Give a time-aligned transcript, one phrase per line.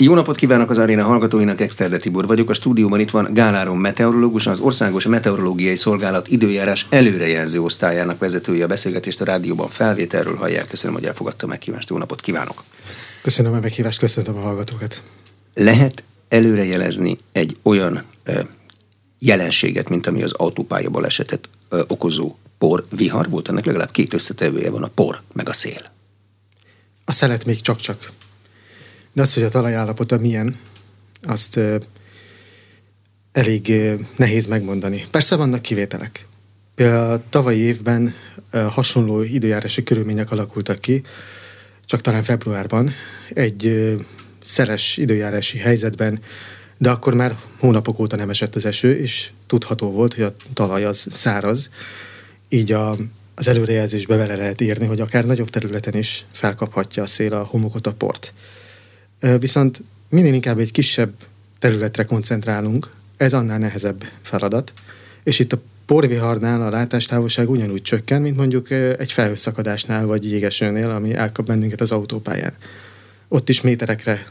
[0.00, 2.50] Jó napot kívánok az aréna hallgatóinak, Exterde Tibor vagyok.
[2.50, 8.64] A stúdióban itt van Gáláron meteorológus, az Országos Meteorológiai Szolgálat időjárás előrejelző osztályának vezetője.
[8.64, 10.68] A beszélgetést a rádióban felvételről hallják.
[10.68, 11.90] Köszönöm, hogy elfogadta meghívást.
[11.90, 12.64] Jó napot kívánok!
[13.22, 15.02] Köszönöm a meghívást, köszönöm a hallgatókat.
[15.54, 18.46] Lehet előrejelezni egy olyan e,
[19.18, 24.70] jelenséget, mint ami az autópálya balesetet e, okozó por vihar volt, ennek legalább két összetevője
[24.70, 25.92] van, a por meg a szél.
[27.04, 28.10] A szelet még csak-csak
[29.14, 30.58] de az, hogy a talajállapota milyen,
[31.22, 31.60] azt
[33.32, 33.72] elég
[34.16, 35.04] nehéz megmondani.
[35.10, 36.26] Persze vannak kivételek.
[36.74, 38.14] Például a tavalyi évben
[38.50, 41.02] hasonló időjárási körülmények alakultak ki,
[41.84, 42.90] csak talán februárban,
[43.28, 43.94] egy ö,
[44.42, 46.20] szeles időjárási helyzetben,
[46.78, 50.84] de akkor már hónapok óta nem esett az eső, és tudható volt, hogy a talaj
[50.84, 51.70] az száraz,
[52.48, 52.96] így a,
[53.34, 57.86] az előrejelzésbe vele lehet írni, hogy akár nagyobb területen is felkaphatja a szél a homokot,
[57.86, 58.32] a port.
[59.38, 61.12] Viszont minél inkább egy kisebb
[61.58, 64.72] területre koncentrálunk, ez annál nehezebb feladat,
[65.22, 71.14] és itt a porviharnál a látástávolság ugyanúgy csökken, mint mondjuk egy felhőszakadásnál vagy jégesőnél, ami
[71.14, 72.54] elkap bennünket az autópályán.
[73.28, 74.26] Ott is méterekre,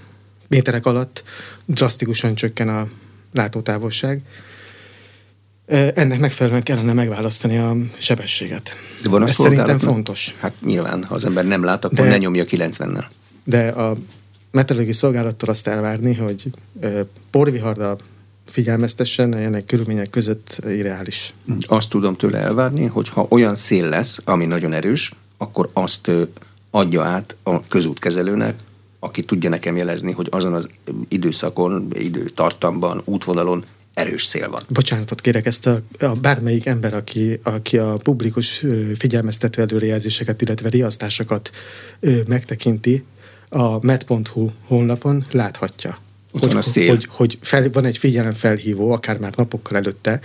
[0.47, 1.23] méterek alatt
[1.65, 2.87] drasztikusan csökken a
[3.31, 4.21] látótávolság.
[5.93, 8.71] Ennek megfelelően kellene megválasztani a sebességet.
[9.03, 10.35] De van Ez szerintem fontos.
[10.39, 13.05] Hát nyilván, ha az ember nem lát, akkor de, ne nyomja 90-nel.
[13.43, 13.97] De a
[14.53, 16.49] meteorológiai szolgálattól azt elvárni, hogy
[17.29, 17.97] porviharra
[18.45, 21.33] figyelmeztessen, ennek körülmények között irreális.
[21.59, 26.11] Azt tudom tőle elvárni, hogy ha olyan szél lesz, ami nagyon erős, akkor azt
[26.71, 28.59] adja át a közútkezelőnek,
[28.99, 30.69] aki tudja nekem jelezni, hogy azon az
[31.07, 34.61] időszakon, időtartamban, útvonalon erős szél van.
[34.67, 38.65] Bocsánatot kérek, ezt a, a bármelyik ember, aki, aki a publikus
[38.97, 41.51] figyelmeztető előrejelzéseket, illetve riasztásokat
[42.27, 43.03] megtekinti,
[43.53, 45.97] a met.hu honlapon láthatja.
[46.31, 46.89] hogy, a szél.
[46.89, 50.19] hogy, hogy fel, van egy figyelemfelhívó, akár már napokkal előtte,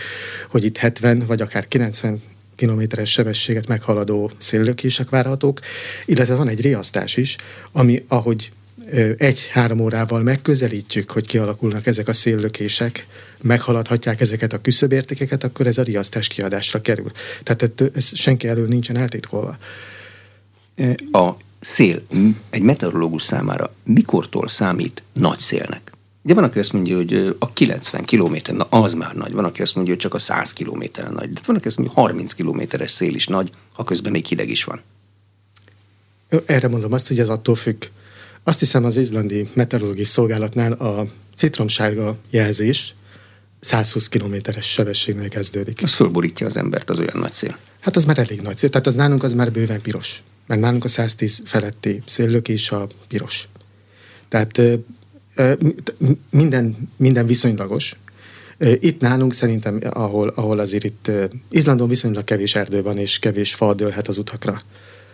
[0.51, 2.23] hogy itt 70 vagy akár 90
[2.56, 5.61] kilométeres sebességet meghaladó széllökések várhatók,
[6.05, 7.37] illetve van egy riasztás is,
[7.72, 8.53] ami ahogy
[9.17, 13.06] egy-három órával megközelítjük, hogy kialakulnak ezek a széllökések,
[13.43, 17.11] meghaladhatják ezeket a küszöbértékeket, akkor ez a riasztás kiadásra kerül.
[17.43, 19.59] Tehát ez senki elől nincsen eltitkolva.
[21.12, 22.02] A szél
[22.50, 25.92] egy meteorológus számára mikortól számít nagy szélnek?
[26.22, 29.32] Ugye van, aki azt mondja, hogy a 90 km, na az már nagy.
[29.32, 31.32] Van, aki azt mondja, hogy csak a 100 km nagy.
[31.32, 34.48] De van, aki azt mondja, hogy 30 kilométeres szél is nagy, ha közben még hideg
[34.48, 34.80] is van.
[36.46, 37.84] Erre mondom azt, hogy ez attól függ.
[38.42, 42.94] Azt hiszem az izlandi meteorológiai szolgálatnál a citromsárga jelzés
[43.60, 45.82] 120 kilométeres sebességnél kezdődik.
[45.82, 47.58] Az fölborítja az embert, az olyan nagy szél.
[47.80, 48.70] Hát az már elég nagy szél.
[48.70, 52.86] Tehát az nálunk az már bőven piros mert nálunk a 110 feletti széllök és a
[53.09, 53.48] piros.
[54.28, 54.60] Tehát
[56.31, 57.97] minden, minden viszonylagos.
[58.58, 61.10] Itt nálunk szerintem, ahol, ahol azért itt
[61.50, 64.62] Izlandon viszonylag kevés erdő van, és kevés fa dőlhet az utakra.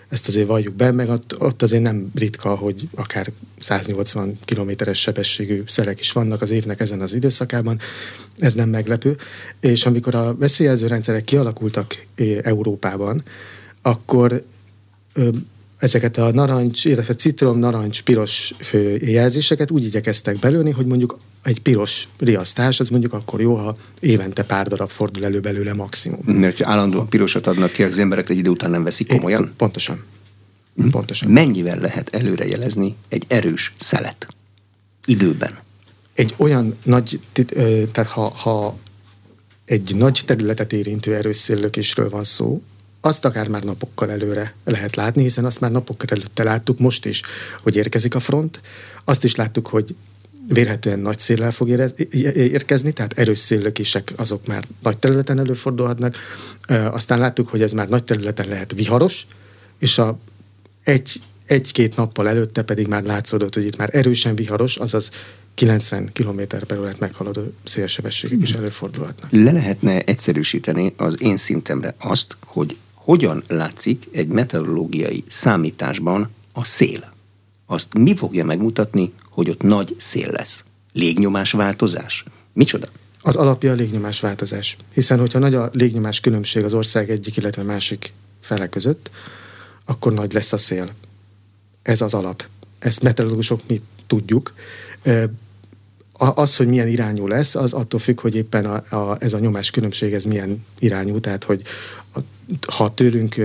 [0.09, 5.63] Ezt azért valljuk be, meg ott, ott azért nem ritka, hogy akár 180 kilométeres sebességű
[5.67, 7.79] szerek is vannak az évnek ezen az időszakában.
[8.39, 9.17] Ez nem meglepő.
[9.61, 12.05] És amikor a veszélyező rendszerek kialakultak
[12.43, 13.25] Európában,
[13.83, 14.45] akkor
[15.79, 18.55] ezeket a narancs, illetve citrom, narancs, piros
[19.01, 24.45] jelzéseket úgy igyekeztek belőni, hogy mondjuk egy piros riasztás, az mondjuk akkor jó, ha évente
[24.45, 26.21] pár darab fordul elő belőle maximum.
[26.25, 29.45] Mert ha állandóan pirosat adnak ki, az emberek egy idő után nem veszik komolyan?
[29.45, 30.05] É, pontosan.
[30.77, 30.89] Hm?
[30.89, 31.31] Pontosan.
[31.31, 34.27] Mennyivel lehet előrejelezni egy erős szelet?
[35.07, 35.59] Időben?
[36.15, 37.21] Egy olyan nagy,
[37.93, 38.79] tehát ha, ha
[39.65, 42.63] egy nagy területet érintő erős széllökésről van szó,
[43.05, 47.23] azt akár már napokkal előre lehet látni, hiszen azt már napokkal előtte láttuk most is,
[47.63, 48.61] hogy érkezik a front.
[49.05, 49.97] Azt is láttuk, hogy
[50.49, 51.69] vérhetően nagy széllel fog
[52.35, 56.17] érkezni, tehát erős széllökések azok már nagy területen előfordulhatnak.
[56.69, 59.27] Aztán láttuk, hogy ez már nagy területen lehet viharos,
[59.79, 60.19] és a
[60.85, 65.11] egy, egy-két nappal előtte pedig már látszódott, hogy itt már erősen viharos, azaz
[65.55, 69.31] 90 km per órát meghaladó szélsebességek is előfordulhatnak.
[69.31, 77.13] Le lehetne egyszerűsíteni az én szintemre azt, hogy hogyan látszik egy meteorológiai számításban a szél.
[77.67, 80.65] Azt mi fogja megmutatni, hogy ott nagy szél lesz?
[80.93, 82.25] Légnyomás változás?
[82.53, 82.89] Micsoda?
[83.21, 84.77] Az alapja a légnyomás változás.
[84.93, 89.11] Hiszen, hogyha nagy a légnyomás különbség az ország egyik, illetve másik fele között,
[89.85, 90.95] akkor nagy lesz a szél.
[91.83, 92.45] Ez az alap.
[92.79, 94.55] Ezt meteorológusok mi tudjuk.
[96.19, 99.71] Az, hogy milyen irányú lesz, az attól függ, hogy éppen a, a, ez a nyomás
[99.71, 101.63] különbség ez milyen irányú, tehát hogy
[102.15, 102.19] a,
[102.73, 103.37] ha tőlünk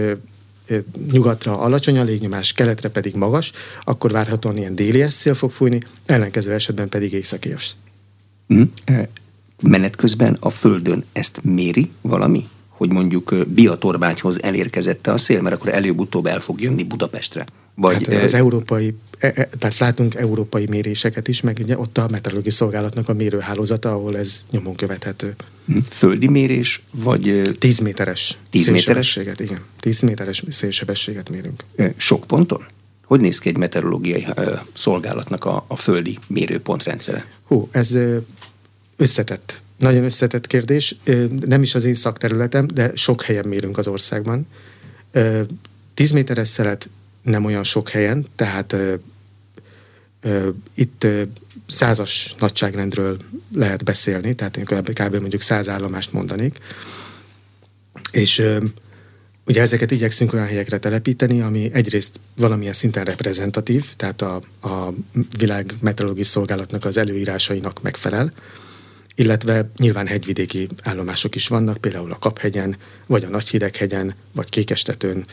[1.12, 3.52] nyugatra alacsony a légnyomás, keletre pedig magas,
[3.84, 7.76] akkor várhatóan ilyen déli szél fog fújni, ellenkező esetben pedig északias.
[8.54, 8.64] Mm.
[9.62, 12.48] Menet közben a Földön ezt méri valami?
[12.68, 17.46] Hogy mondjuk Biatorbágyhoz elérkezett a szél, mert akkor előbb-utóbb el fog jönni Budapestre.
[17.80, 22.08] Vagy, hát az európai, e, e, tehát látunk európai méréseket is, meg ugye ott a
[22.12, 25.36] meteorológiai szolgálatnak a mérőhálózata, ahol ez nyomon követhető.
[25.66, 25.78] Hm.
[25.90, 27.52] Földi mérés, vagy...
[27.60, 29.16] 10 méteres 10 méteres?
[29.16, 29.62] igen.
[29.80, 31.64] 10 méteres szélsebességet mérünk.
[31.98, 32.66] Sok ponton?
[33.06, 34.28] Hogy néz ki egy meteorológiai
[34.74, 37.26] szolgálatnak a, a földi mérőpontrendszere?
[37.48, 37.98] Hú, ez
[38.98, 39.62] összetett.
[39.78, 40.96] Nagyon összetett kérdés.
[41.46, 44.48] Nem is az én szakterületem, de sok helyen mérünk az országban.
[45.94, 46.90] 10 méteres szelet
[47.22, 48.94] nem olyan sok helyen, tehát ö,
[50.22, 51.24] ö, itt ö,
[51.68, 53.18] százas nagyságrendről
[53.54, 54.94] lehet beszélni, tehát én kb.
[54.94, 55.16] kb.
[55.16, 56.58] mondjuk száz állomást mondanék,
[58.12, 58.58] és ö,
[59.50, 64.94] ugye ezeket igyekszünk olyan helyekre telepíteni, ami egyrészt valamilyen szinten reprezentatív, tehát a, a
[65.38, 68.34] világ meteorológiai szolgálatnak az előírásainak megfelel,
[69.16, 75.26] illetve nyilván hegyvidéki állomások is vannak, például a Kaphegyen, vagy a Nagyhideghegyen, vagy Kékestetőn,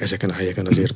[0.00, 0.94] ezeken a helyeken azért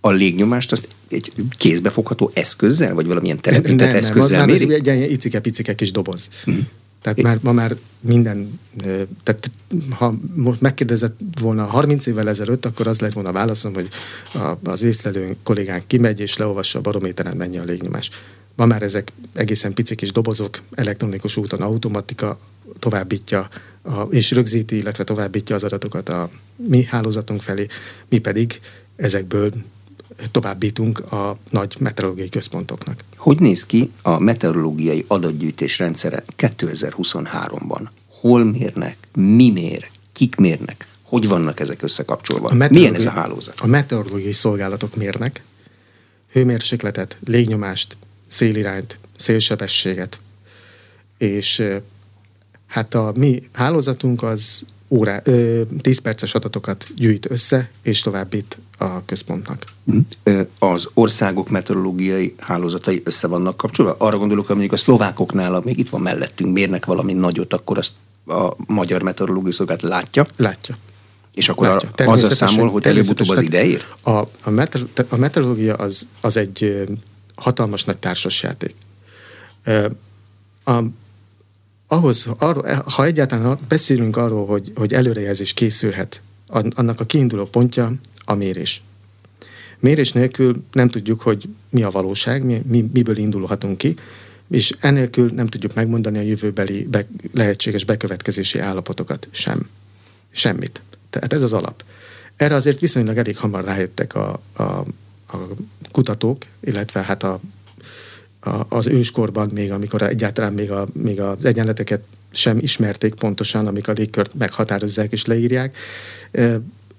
[0.00, 4.74] a légnyomást azt egy kézbefogható eszközzel, vagy valamilyen telepített nem, eszközzel nem, méri?
[4.74, 6.28] egy ilyen icike-picike kis doboz.
[6.44, 6.68] Hmm.
[7.02, 8.60] Tehát már, ma már minden,
[9.22, 9.50] tehát
[9.90, 13.88] ha most megkérdezett volna 30 évvel ezelőtt, akkor az lett volna a válaszom, hogy
[14.64, 18.10] az észlelő kollégánk kimegy és leolvassa a barométeren mennyi a légnyomás.
[18.56, 22.38] Ma már ezek egészen picik kis dobozok, elektronikus úton automatika
[22.78, 23.48] továbbítja
[23.82, 27.66] a, és rögzíti, illetve továbbítja az adatokat a mi hálózatunk felé,
[28.08, 28.60] mi pedig
[28.96, 29.52] ezekből
[30.30, 33.04] továbbítunk a nagy meteorológiai központoknak.
[33.16, 37.80] Hogy néz ki a meteorológiai adatgyűjtés rendszere 2023-ban?
[38.20, 38.96] Hol mérnek?
[39.14, 39.90] Mi mér?
[40.12, 40.86] Kik mérnek?
[41.02, 42.68] Hogy vannak ezek összekapcsolva?
[42.70, 43.60] Milyen ez a hálózat?
[43.60, 45.42] A meteorológiai szolgálatok mérnek
[46.32, 50.20] hőmérsékletet, légnyomást, szélirányt, szélsebességet,
[51.18, 51.62] és
[52.68, 59.04] hát a mi hálózatunk az órá, ö, 10 perces adatokat gyűjt össze, és továbbít a
[59.04, 59.64] központnak.
[59.84, 60.40] Hm.
[60.58, 63.94] Az országok meteorológiai hálózatai össze vannak kapcsolva?
[63.98, 67.92] Arra gondolok, hogy mondjuk a szlovákoknál, még itt van mellettünk, mérnek valami nagyot, akkor azt
[68.26, 70.26] a magyar meteorológiai szolgálat látja?
[70.36, 70.78] Látja.
[71.34, 72.06] És akkor látja.
[72.06, 73.82] A, azzal számol, hogy előbb-utóbb az ideér?
[74.02, 74.10] A,
[74.42, 76.84] a, meteor, a meteorológia az, az egy
[77.34, 78.74] hatalmas nagy társasjáték.
[80.64, 80.82] A,
[81.88, 86.22] ahhoz, arról, ha egyáltalán beszélünk arról, hogy, hogy előrejelzés készülhet,
[86.74, 87.92] annak a kiinduló pontja
[88.24, 88.82] a mérés.
[89.80, 93.96] Mérés nélkül nem tudjuk, hogy mi a valóság, mi, mi, miből indulhatunk ki,
[94.50, 99.68] és enélkül nem tudjuk megmondani a jövőbeli be, lehetséges bekövetkezési állapotokat sem.
[100.30, 100.82] Semmit.
[101.10, 101.84] Tehát ez az alap.
[102.36, 105.36] Erre azért viszonylag elég hamar rájöttek a, a, a
[105.90, 107.40] kutatók, illetve hát a
[108.40, 113.88] a, az őskorban, még amikor egyáltalán még, a, még az egyenleteket sem ismerték pontosan, amik
[113.88, 115.76] a légkört meghatározzák és leírják,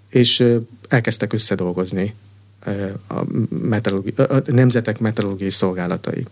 [0.09, 0.43] és
[0.87, 2.15] elkezdtek összedolgozni
[3.07, 6.25] a, meteorologi, a nemzetek meteorológiai szolgálatai,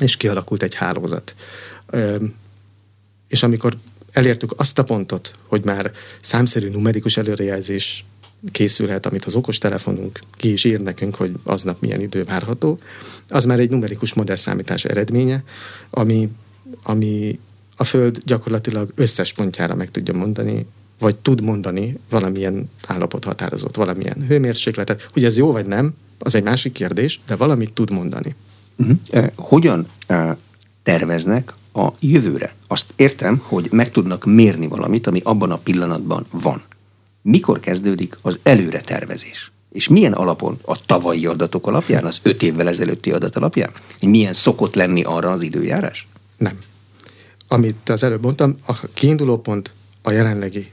[0.00, 1.34] és kialakult egy hálózat.
[3.28, 3.76] És amikor
[4.12, 8.04] elértük azt a pontot, hogy már számszerű numerikus előrejelzés
[8.50, 12.78] készülhet, amit az okostelefonunk ki is ír nekünk, hogy aznap milyen idő várható,
[13.28, 15.44] az már egy numerikus modellszámítás eredménye,
[15.90, 16.28] ami,
[16.82, 17.38] ami
[17.76, 20.66] a Föld gyakorlatilag összes pontjára meg tudja mondani,
[20.98, 25.08] vagy tud mondani valamilyen állapot határozott, valamilyen hőmérsékletet.
[25.12, 28.34] Hogy ez jó vagy nem, az egy másik kérdés, de valamit tud mondani.
[28.76, 29.26] Uh-huh.
[29.34, 29.88] Hogyan
[30.82, 32.54] terveznek a jövőre?
[32.66, 36.62] Azt értem, hogy meg tudnak mérni valamit, ami abban a pillanatban van
[37.26, 39.52] mikor kezdődik az előre tervezés?
[39.72, 40.58] És milyen alapon?
[40.64, 43.70] A tavalyi adatok alapján, az öt évvel ezelőtti adat alapján?
[44.00, 46.08] Milyen szokott lenni arra az időjárás?
[46.36, 46.58] Nem.
[47.48, 50.70] Amit az előbb mondtam, a kiinduló pont a jelenlegi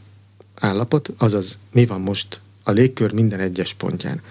[0.55, 4.21] állapot, azaz mi van most a légkör minden egyes pontján.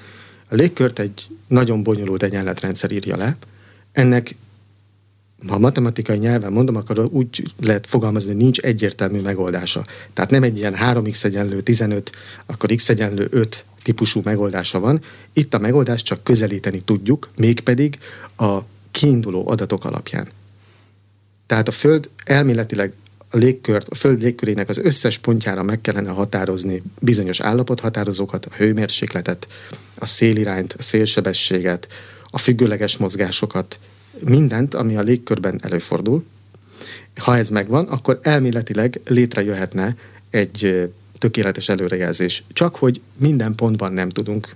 [0.49, 3.37] A légkört egy nagyon bonyolult egyenletrendszer írja le,
[3.93, 4.37] ennek
[5.49, 9.85] ha matematikai nyelven mondom, akkor úgy lehet fogalmazni, hogy nincs egyértelmű megoldása.
[10.13, 12.13] Tehát nem egy ilyen 3x egyenlő 15,
[12.47, 15.01] akkor x egyenlő 5 típusú megoldása van.
[15.33, 17.99] Itt a megoldást csak közelíteni tudjuk, mégpedig
[18.37, 18.59] a
[18.91, 20.29] kiinduló adatok alapján.
[21.47, 22.93] Tehát a Föld elméletileg
[23.31, 29.47] a légkört, a Föld légkörének az összes pontjára meg kellene határozni bizonyos állapothatározókat, a hőmérsékletet,
[29.99, 31.89] a szélirányt, a szélsebességet,
[32.25, 33.79] a függőleges mozgásokat,
[34.25, 36.25] mindent, ami a légkörben előfordul.
[37.21, 39.97] Ha ez megvan, akkor elméletileg létrejöhetne
[40.31, 42.45] egy tökéletes előrejelzés.
[42.53, 44.55] Csak hogy minden pontban nem tudunk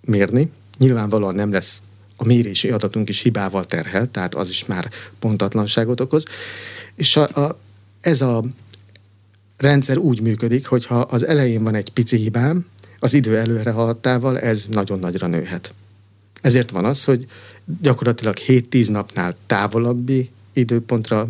[0.00, 1.82] mérni, nyilvánvalóan nem lesz
[2.16, 6.24] a mérési adatunk is hibával terhel, tehát az is már pontatlanságot okoz.
[6.94, 7.58] És a, a,
[8.00, 8.44] ez a
[9.56, 12.66] rendszer úgy működik, hogy ha az elején van egy pici hibám,
[12.98, 15.74] az idő előre haladtával ez nagyon nagyra nőhet.
[16.44, 17.26] Ezért van az, hogy
[17.80, 21.28] gyakorlatilag 7-10 napnál távolabbi időpontra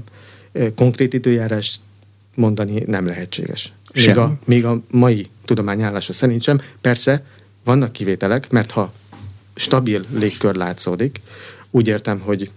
[0.74, 1.80] konkrét időjárást
[2.34, 3.72] mondani nem lehetséges.
[3.92, 6.60] Még a, még a mai tudományállása szerint sem.
[6.80, 7.24] Persze
[7.64, 8.92] vannak kivételek, mert ha
[9.54, 11.20] stabil légkör látszódik,
[11.70, 12.50] úgy értem, hogy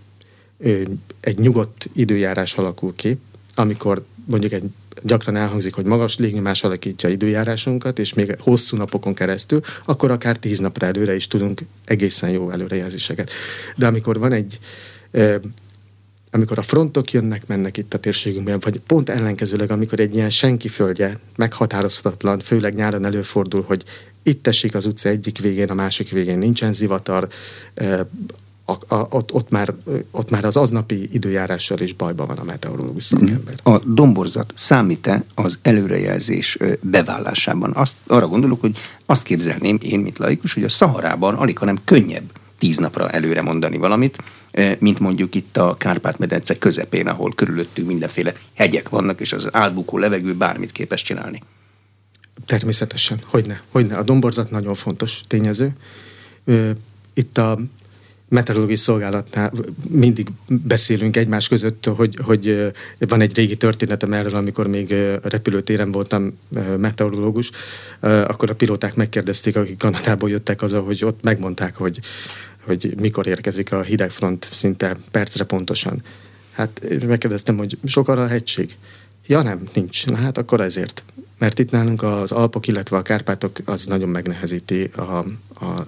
[1.19, 3.17] egy nyugodt időjárás alakul ki,
[3.55, 4.71] amikor mondjuk egy
[5.01, 10.60] gyakran elhangzik, hogy magas légnyomás alakítja időjárásunkat, és még hosszú napokon keresztül, akkor akár tíz
[10.60, 13.32] napra előre is tudunk egészen jó előrejelzéseket.
[13.75, 14.60] De amikor van egy
[16.32, 20.68] amikor a frontok jönnek, mennek itt a térségünkben, vagy pont ellenkezőleg, amikor egy ilyen senki
[20.68, 23.84] földje meghatározhatatlan, főleg nyáron előfordul, hogy
[24.24, 27.27] itt esik az utca egyik végén, a másik végén nincsen zivatar,
[28.69, 29.74] a, a, ott, ott, már,
[30.12, 33.55] ott már az aznapi időjárással is bajban van a meteorológus szakember.
[33.63, 37.71] A domborzat számít-e az előrejelzés bevállásában?
[37.75, 42.31] Azt, arra gondolok, hogy azt képzelném én, mint laikus, hogy a Szaharában alig, hanem könnyebb
[42.57, 44.17] tíz napra előre mondani valamit,
[44.79, 50.33] mint mondjuk itt a Kárpát-medence közepén, ahol körülöttünk mindenféle hegyek vannak, és az átbukó levegő
[50.33, 51.43] bármit képes csinálni.
[52.45, 53.95] Természetesen, hogyne, hogyne.
[53.95, 55.74] A domborzat nagyon fontos tényező.
[57.13, 57.57] Itt a
[58.29, 59.51] meteorológiai szolgálatnál
[59.89, 64.93] mindig beszélünk egymás között, hogy, hogy van egy régi történetem erről, amikor még
[65.24, 66.38] repülőtéren voltam
[66.77, 67.51] meteorológus,
[68.00, 72.00] akkor a pilóták megkérdezték, akik Kanadából jöttek az, hogy ott megmondták, hogy,
[72.65, 76.03] hogy mikor érkezik a hidegfront szinte percre pontosan.
[76.51, 78.75] Hát megkérdeztem, hogy sok arra a hegység?
[79.27, 80.05] Ja nem, nincs.
[80.05, 81.03] Na hát akkor ezért.
[81.39, 85.01] Mert itt nálunk az Alpok, illetve a Kárpátok az nagyon megnehezíti a,
[85.65, 85.86] a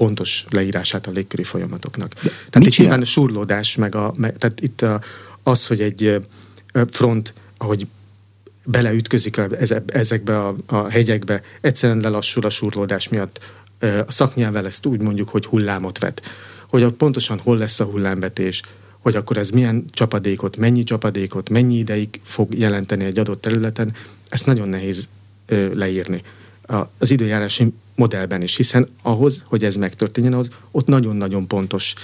[0.00, 2.14] pontos leírását a légköri folyamatoknak.
[2.14, 5.00] De tehát itt nyilván a surlódás, meg, a, meg tehát itt a,
[5.42, 6.20] az, hogy egy
[6.90, 7.86] front, ahogy
[8.66, 9.40] beleütközik
[9.86, 13.40] ezekbe a, a hegyekbe, egyszerűen lelassul a surlódás miatt.
[14.06, 16.22] A szaknyelvel ezt úgy mondjuk, hogy hullámot vet.
[16.68, 18.62] Hogy ott pontosan hol lesz a hullámvetés,
[18.98, 23.94] hogy akkor ez milyen csapadékot, mennyi csapadékot, mennyi ideig fog jelenteni egy adott területen,
[24.28, 25.08] ezt nagyon nehéz
[25.72, 26.22] leírni
[26.98, 31.94] az időjárási modellben is, hiszen ahhoz, hogy ez megtörténjen, az ott nagyon-nagyon pontos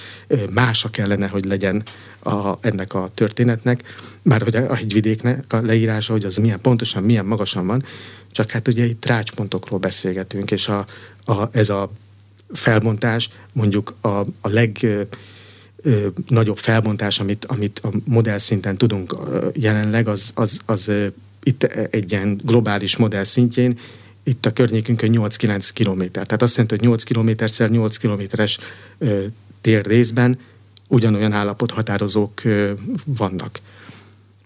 [0.53, 1.83] mása kellene, hogy legyen
[2.23, 3.83] a, ennek a történetnek,
[4.23, 7.85] már hogy a hegyvidéknek a leírása, hogy az milyen pontosan, milyen magasan van,
[8.33, 10.87] csak hát ugye itt rácspontokról beszélgetünk, és a,
[11.25, 11.91] a, ez a
[12.53, 14.09] felbontás mondjuk a,
[14.41, 14.87] a leg
[16.29, 19.17] nagyobb felbontás, amit, amit a modell szinten tudunk
[19.55, 20.91] jelenleg, az, az, az
[21.43, 23.79] itt egy ilyen globális modell szintjén
[24.27, 26.27] itt a környékünkön 8-9 kilométer.
[26.27, 28.59] Tehát azt jelenti, hogy 8 kilométerszer 8 kilométeres
[29.61, 30.39] tér részben
[30.89, 32.43] ugyanolyan állapot határozók
[33.05, 33.61] vannak.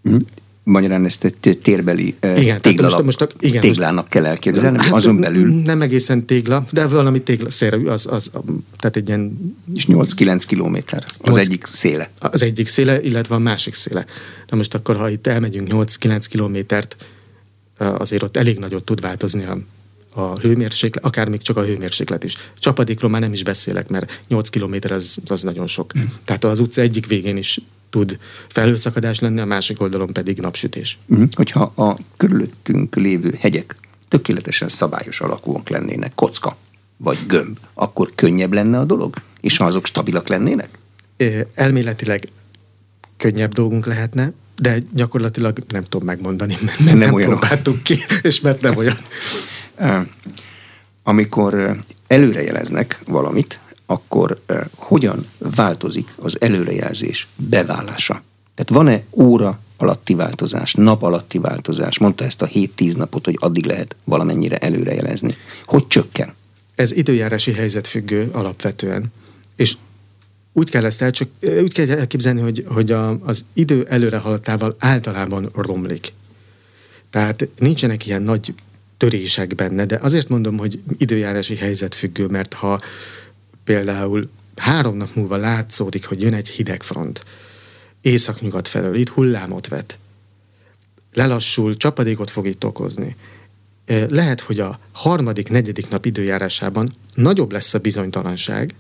[0.09, 0.15] Mm.
[0.63, 5.21] Magyarán ezt egy térbeli igen, téglalap, most, most, igen, téglának most, kell elképzelni, hát, azon
[5.21, 5.63] belül.
[5.63, 8.31] Nem egészen tégla, de valami téglaszerű, az, az,
[8.79, 9.55] tehát egy ilyen...
[9.75, 12.11] És 8-9 kilométer az 8, egyik széle.
[12.19, 14.07] Az egyik széle, illetve a másik széle.
[14.49, 16.97] Na most akkor, ha itt elmegyünk 8-9 kilométert,
[17.81, 19.59] azért ott elég nagyot tud változni a,
[20.15, 22.37] a hőmérséklet, akár még csak a hőmérséklet is.
[22.59, 25.99] Csapadékról már nem is beszélek, mert 8 km az, az nagyon sok.
[25.99, 26.03] Mm.
[26.25, 27.61] Tehát az utca egyik végén is
[27.91, 28.19] tud
[28.49, 30.99] felhőszakadás lenni, a másik oldalon pedig napsütés.
[31.15, 31.25] Mm.
[31.33, 33.77] Hogyha a körülöttünk lévő hegyek
[34.09, 36.57] tökéletesen szabályos alakúak lennének, kocka
[36.97, 39.15] vagy gömb, akkor könnyebb lenne a dolog?
[39.41, 40.79] És ha azok stabilak lennének?
[41.55, 42.29] Elméletileg
[43.17, 48.61] könnyebb dolgunk lehetne, de gyakorlatilag nem tudom megmondani, mert nem, nem próbáltuk ki, és mert
[48.61, 48.97] nem olyan.
[51.03, 54.41] Amikor előrejeleznek valamit, akkor
[54.75, 58.23] hogyan változik az előrejelzés beválása?
[58.55, 61.99] Tehát van-e óra alatti változás, nap alatti változás?
[61.99, 65.37] Mondta ezt a 7-10 napot, hogy addig lehet valamennyire előrejelezni.
[65.65, 66.35] Hogy csökken?
[66.75, 69.13] Ez időjárási helyzet függő alapvetően.
[69.57, 69.77] És
[70.53, 71.29] úgy kell ezt el, csak,
[71.63, 76.13] úgy kell elképzelni, hogy, hogy a, az idő előrehaladtával általában romlik.
[77.11, 78.55] Tehát nincsenek ilyen nagy
[78.97, 82.81] törések benne, de azért mondom, hogy időjárási helyzet függő, mert ha
[83.65, 87.25] például három nap múlva látszódik, hogy jön egy hideg front,
[88.01, 89.99] északnyugat felől, itt hullámot vet,
[91.13, 93.17] lelassul, csapadékot fog itt okozni.
[94.09, 98.75] Lehet, hogy a harmadik, negyedik nap időjárásában nagyobb lesz a bizonytalanság,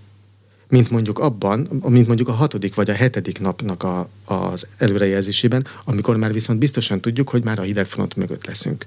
[0.70, 6.16] mint mondjuk abban, mint mondjuk a hatodik vagy a hetedik napnak a, az előrejelzésében, amikor
[6.16, 8.86] már viszont biztosan tudjuk, hogy már a hidegfront mögött leszünk.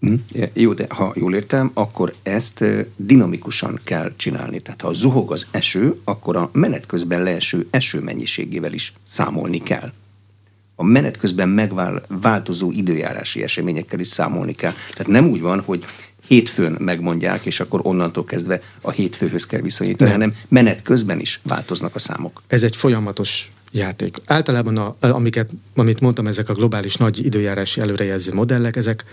[0.00, 0.14] Hm?
[0.52, 2.64] Jó, de ha jól értem, akkor ezt
[2.96, 4.60] dinamikusan kell csinálni.
[4.60, 9.92] Tehát ha zuhog az eső, akkor a menet közben leeső eső mennyiségével is számolni kell.
[10.74, 14.72] A menet közben megváltozó időjárási eseményekkel is számolni kell.
[14.90, 15.84] Tehát nem úgy van, hogy
[16.30, 20.20] hétfőn megmondják, és akkor onnantól kezdve a hétfőhöz kell viszonyítani, nem.
[20.20, 22.42] hanem menet közben is változnak a számok.
[22.46, 24.16] Ez egy folyamatos játék.
[24.26, 29.04] Általában, a, amiket, amit mondtam, ezek a globális nagy időjárási előrejelző modellek, ezek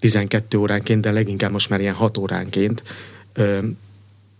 [0.00, 2.82] 6-12 óránként, de leginkább most már ilyen 6 óránként
[3.34, 3.58] ö,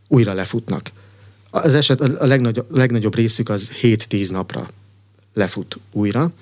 [0.08, 0.90] újra lefutnak.
[1.50, 4.68] Az eset, a legnagyobb, legnagyobb részük az 7-10 napra
[5.34, 6.32] lefut újra,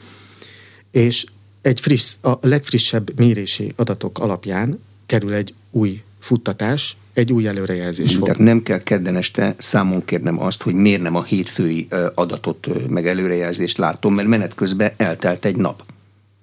[0.90, 1.25] és
[1.62, 8.25] egy friss, a legfrissebb mérési adatok alapján kerül egy új futtatás, egy új előrejelzés fog.
[8.25, 13.07] Tehát nem kell kedden este számon kérnem azt, hogy miért nem a hétfői adatot meg
[13.07, 15.85] előrejelzést látom, mert menet közben eltelt egy nap.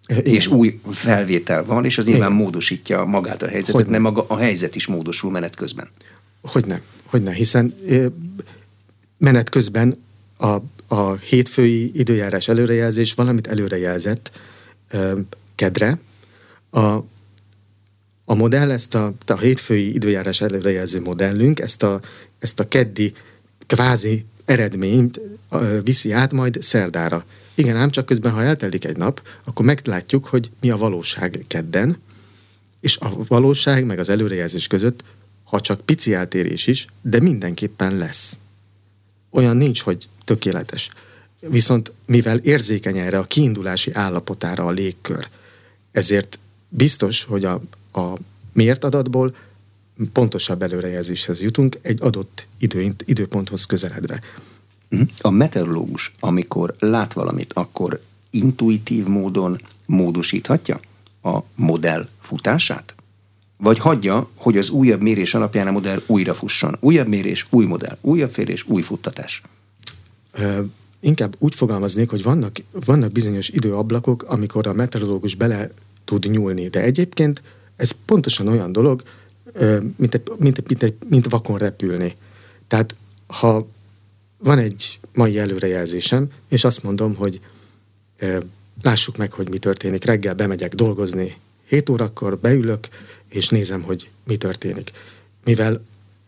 [0.08, 0.34] Igen.
[0.34, 2.42] És új felvétel van, és az nyilván Igen.
[2.42, 5.88] módosítja magát a helyzetet, hogy nem maga a helyzet is módosul menet közben.
[6.42, 7.76] Hogy nem, hogy nem, hiszen
[9.18, 10.04] menet közben
[10.38, 10.58] a,
[10.88, 14.32] a hétfői időjárás előrejelzés valamit előrejelzett
[15.56, 16.00] kedre.
[16.70, 16.80] A,
[18.26, 22.00] a modell, ezt a, a hétfői időjárás előrejelző modellünk, ezt a,
[22.40, 23.14] ezt a keddi
[23.68, 25.20] kvázi eredményt
[25.84, 27.26] viszi át majd szerdára.
[27.56, 31.98] Igen, ám csak közben, ha eltelik egy nap, akkor meglátjuk, hogy mi a valóság kedden,
[32.80, 35.04] és a valóság meg az előrejelzés között,
[35.44, 38.40] ha csak pici eltérés is, de mindenképpen lesz.
[39.32, 40.90] Olyan nincs, hogy tökéletes.
[41.40, 45.28] Viszont mivel érzékeny erre a kiindulási állapotára a légkör,
[45.92, 46.40] ezért
[46.70, 47.62] biztos, hogy a,
[47.94, 48.18] a
[48.54, 49.36] mért adatból
[50.14, 54.22] pontosabb előrejelzéshez jutunk egy adott idő, időponthoz közeledve.
[54.90, 55.02] Mhm.
[55.22, 60.80] A meteorológus, amikor lát valamit, akkor intuitív módon módosíthatja
[61.22, 62.96] a modell futását?
[63.58, 66.78] Vagy hagyja, hogy az újabb mérés alapján a modell újra fusson?
[66.80, 69.42] Újabb mérés, új modell, újabb férés, új futtatás.
[71.00, 75.72] Inkább úgy fogalmaznék, hogy vannak, vannak bizonyos időablakok, amikor a meteorológus bele
[76.06, 77.42] tud nyúlni, de egyébként
[77.76, 79.04] ez pontosan olyan dolog,
[79.98, 82.16] mint, mint, mint, mint vakon repülni.
[82.68, 82.96] Tehát
[83.28, 83.68] ha
[84.38, 87.40] van egy mai előrejelzésem, és azt mondom, hogy
[88.82, 90.06] lássuk meg, hogy mi történik.
[90.06, 92.88] Reggel bemegyek dolgozni, 7 órakor beülök,
[93.30, 94.92] és nézem, hogy mi történik.
[95.44, 95.84] Mivel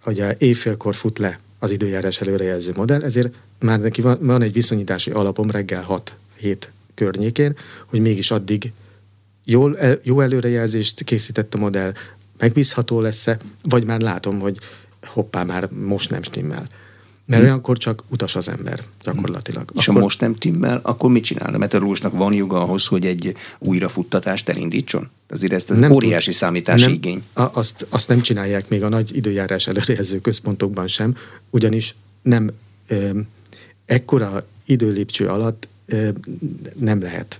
[0.06, 5.12] ugye éjfélkor fut le az időjárás előrejelző modell, ezért már neki van, van egy viszonyítási
[5.12, 6.04] alapom reggel
[6.42, 6.58] 6-7
[6.96, 8.72] környékén, hogy mégis addig
[9.44, 11.94] jól, jó előrejelzést készített a modell,
[12.38, 14.58] megbízható lesz-e, vagy már látom, hogy
[15.04, 16.68] hoppá, már most nem stimmel.
[17.30, 17.52] Mert hmm.
[17.52, 19.72] olyankor csak utas az ember, gyakorlatilag.
[19.76, 19.94] És akkor...
[19.94, 21.54] ha most nem timmel, akkor mit csinál?
[21.54, 25.10] A meteorológusnak van joga ahhoz, hogy egy újrafuttatást elindítson?
[25.28, 27.24] Azért ezt az nem óriási tud, számítási nem, igény.
[27.34, 31.16] A, azt, azt nem csinálják még a nagy időjárás előrejelző központokban sem,
[31.50, 32.52] ugyanis nem
[32.88, 33.20] ö,
[33.86, 36.10] ekkora időlépcső alatt ö,
[36.76, 37.40] nem lehet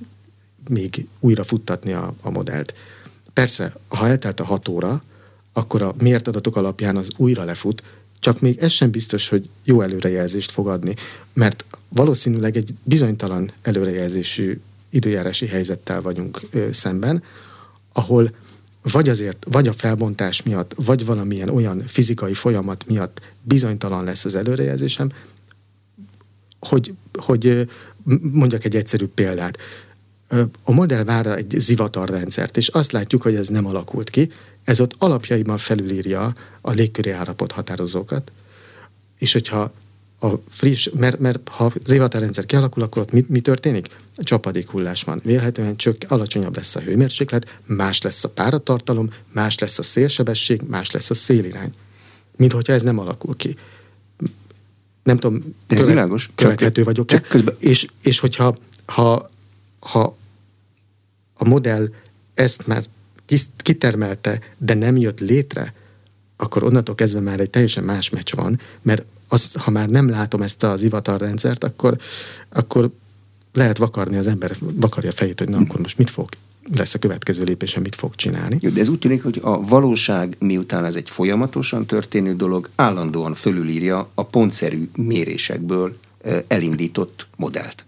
[0.68, 2.74] még újra futtatni a, a modellt.
[3.34, 5.04] Persze, ha eltelt a hat óra,
[5.54, 7.84] akkor a mért adatok alapján az újra lefut,
[8.20, 10.96] csak még ez sem biztos, hogy jó előrejelzést fog adni,
[11.34, 17.24] mert valószínűleg egy bizonytalan előrejelzésű időjárási helyzettel vagyunk ö, szemben,
[17.94, 18.30] ahol
[18.82, 24.36] vagy azért, vagy a felbontás miatt, vagy valamilyen olyan fizikai folyamat miatt bizonytalan lesz az
[24.36, 25.12] előrejelzésem,
[26.60, 27.68] hogy, hogy
[28.22, 29.58] mondjak egy egyszerű példát.
[30.64, 34.32] A modell vár egy zivatarrendszert, és azt látjuk, hogy ez nem alakult ki,
[34.70, 38.32] ez ott alapjaiban felülírja a légköri állapot határozókat,
[39.18, 39.72] és hogyha
[40.20, 43.88] a friss, mert, mert ha az évatárrendszer kialakul, akkor ott mi, mi történik?
[44.18, 45.22] Csapadék hullás van.
[45.24, 50.92] Vélhetően csak alacsonyabb lesz a hőmérséklet, más lesz a páratartalom, más lesz a szélsebesség, más
[50.92, 51.72] lesz a szélirány.
[52.36, 53.58] Mint hogyha ez nem alakul ki.
[55.04, 55.36] Nem tudom,
[55.68, 56.30] ez követ, világos.
[56.36, 57.20] követhető vagyok-e.
[57.20, 57.56] Közben...
[57.60, 58.56] És, és hogyha
[58.86, 59.30] ha,
[59.80, 60.18] ha
[61.38, 61.90] a modell
[62.34, 62.84] ezt már
[63.58, 65.74] kitermelte, de nem jött létre,
[66.38, 70.42] akkor onnantól kezdve már egy teljesen más meccs van, mert az, ha már nem látom
[70.42, 71.98] ezt az ivatarrendszert, akkor,
[72.50, 72.92] akkor
[73.54, 76.30] lehet vakarni az ember, vakarja a fejét, hogy na akkor most mit fog
[76.76, 78.58] lesz a következő lépése, mit fog csinálni.
[78.62, 83.36] Jó, de ez úgy tűnik, hogy a valóság, miután ez egy folyamatosan történő dolog, állandóan
[83.36, 85.98] fölülírja a pontszerű mérésekből
[86.48, 87.86] elindított modellt.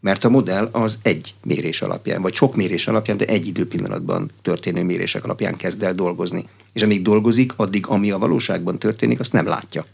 [0.00, 4.82] Mert a modell az egy mérés alapján, vagy sok mérés alapján, de egy időpillanatban történő
[4.84, 6.44] mérések alapján kezd el dolgozni.
[6.72, 9.86] És amíg dolgozik, addig ami a valóságban történik, azt nem látja.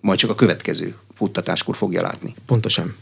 [0.00, 2.32] Majd csak a következő futtatáskor fogja látni.
[2.46, 2.96] Pontosan.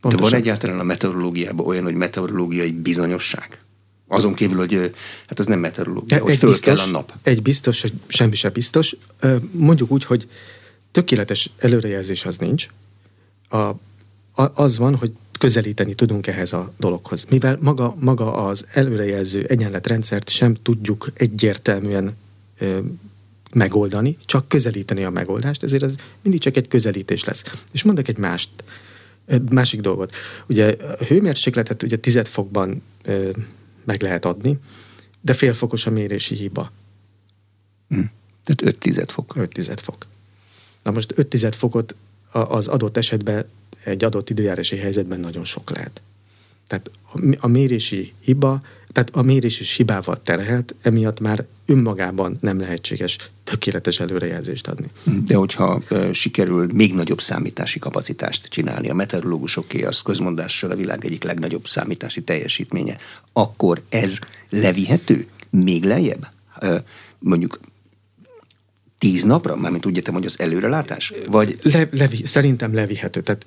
[0.00, 0.24] Pontosan.
[0.24, 3.60] De van egyáltalán a meteorológiában olyan, hogy meteorológiai bizonyosság?
[4.08, 4.94] Azon kívül, hogy
[5.26, 7.12] hát ez nem meteorológia, hogy föl biztos, kell a nap.
[7.22, 8.96] Egy biztos, hogy semmi sem biztos.
[9.50, 10.28] Mondjuk úgy, hogy
[10.92, 12.68] tökéletes előrejelzés az nincs.
[13.48, 13.70] A,
[14.54, 17.24] az van, hogy közelíteni tudunk ehhez a dologhoz.
[17.30, 22.16] Mivel maga, maga az előrejelző egyenletrendszert sem tudjuk egyértelműen
[22.58, 22.78] ö,
[23.52, 27.44] megoldani, csak közelíteni a megoldást, ezért ez mindig csak egy közelítés lesz.
[27.72, 28.50] És mondok egy mást,
[29.50, 30.14] másik dolgot.
[30.48, 33.30] Ugye a hőmérsékletet ugye tized fokban ö,
[33.84, 34.58] meg lehet adni,
[35.20, 36.72] de félfokos a mérési hiba.
[37.88, 38.00] Hm.
[38.44, 39.36] Tehát 5 tized fok.
[39.36, 40.06] 5 tized fok.
[40.82, 41.94] Na most 5 tized fokot
[42.36, 43.46] az adott esetben
[43.84, 46.02] egy adott időjárási helyzetben nagyon sok lehet.
[46.66, 46.90] Tehát
[47.40, 48.60] a mérési hiba,
[48.92, 54.90] tehát a mérés is hibával terhelt, emiatt már önmagában nem lehetséges tökéletes előrejelzést adni.
[55.26, 61.04] De hogyha e, sikerül még nagyobb számítási kapacitást csinálni, a meteorológusoké az közmondással a világ
[61.04, 62.96] egyik legnagyobb számítási teljesítménye,
[63.32, 64.18] akkor ez
[64.48, 66.28] levihető még lejjebb?
[66.60, 66.84] E,
[67.18, 67.60] mondjuk
[68.98, 69.56] tíz napra?
[69.56, 71.12] Mármint úgy értem, hogy az előrelátás?
[71.26, 71.58] Vagy...
[71.62, 73.20] Le, levi, szerintem levihető.
[73.20, 73.46] Tehát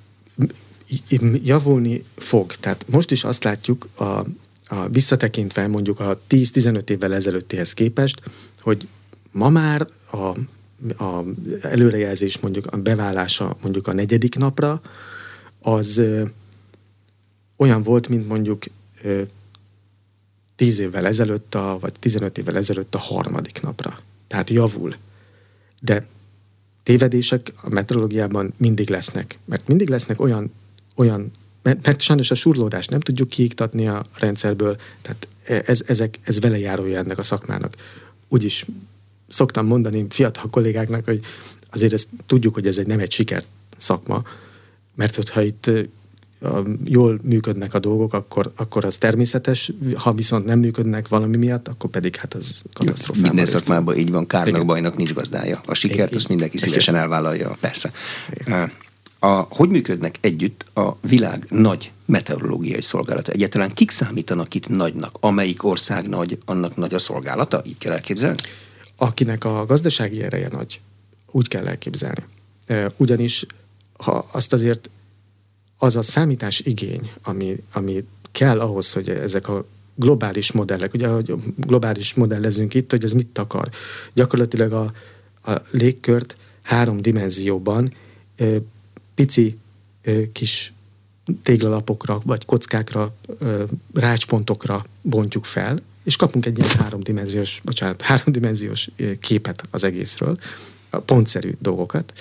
[1.43, 2.55] javulni fog.
[2.55, 4.03] Tehát most is azt látjuk a,
[4.67, 8.21] a visszatekintve mondjuk a 10-15 évvel ezelőttihez képest,
[8.61, 8.87] hogy
[9.31, 10.17] ma már a,
[11.03, 11.23] a
[11.61, 14.81] előrejelzés mondjuk a beválása mondjuk a negyedik napra,
[15.61, 16.23] az ö,
[17.57, 18.65] olyan volt, mint mondjuk
[19.03, 19.21] ö,
[20.55, 23.99] 10 évvel ezelőtt, a, vagy 15 évvel ezelőtt a harmadik napra.
[24.27, 24.95] Tehát javul.
[25.81, 26.07] De
[26.83, 29.39] tévedések a meteorológiában mindig lesznek.
[29.45, 30.51] Mert mindig lesznek olyan,
[30.95, 35.27] olyan mert, mert sajnos a surlódást nem tudjuk kiiktatni a rendszerből, tehát
[35.67, 37.75] ez, ezek, ez vele járója ennek a szakmának.
[38.27, 38.65] Úgyis
[39.29, 41.19] szoktam mondani fiatal kollégáknak, hogy
[41.69, 43.43] azért ezt tudjuk, hogy ez egy nem egy siker
[43.77, 44.23] szakma,
[44.95, 45.71] mert hogyha itt
[46.83, 51.89] jól működnek a dolgok, akkor, akkor az természetes, ha viszont nem működnek valami miatt, akkor
[51.89, 53.27] pedig hát az katasztrofális.
[53.27, 55.61] Minden szakmában így van, kárnak, bajnak nincs gazdája.
[55.65, 57.91] A sikert azt mindenki szívesen elvállalja, persze.
[58.33, 58.71] Igen.
[59.19, 63.31] A, hogy működnek együtt a világ nagy meteorológiai szolgálata?
[63.31, 65.17] Egyáltalán kik számítanak itt nagynak?
[65.19, 67.61] Amelyik ország nagy, annak nagy a szolgálata?
[67.65, 68.37] Így kell elképzelni?
[68.97, 70.81] Akinek a gazdasági ereje nagy,
[71.31, 72.25] úgy kell elképzelni.
[72.97, 73.45] Ugyanis
[74.03, 74.89] ha azt azért
[75.81, 79.65] az a számítás igény, ami, ami kell ahhoz, hogy ezek a
[79.95, 83.69] globális modellek, ugye, hogy globális modellezünk itt, hogy ez mit akar.
[84.13, 84.93] Gyakorlatilag a,
[85.51, 87.93] a légkört három dimenzióban
[88.37, 88.55] ö,
[89.15, 89.57] pici
[90.03, 90.73] ö, kis
[91.43, 93.63] téglalapokra, vagy kockákra, ö,
[93.93, 98.89] rácspontokra bontjuk fel, és kapunk egy ilyen háromdimenziós, bocsánat, háromdimenziós
[99.19, 100.39] képet az egészről,
[101.05, 102.13] pontszerű dolgokat,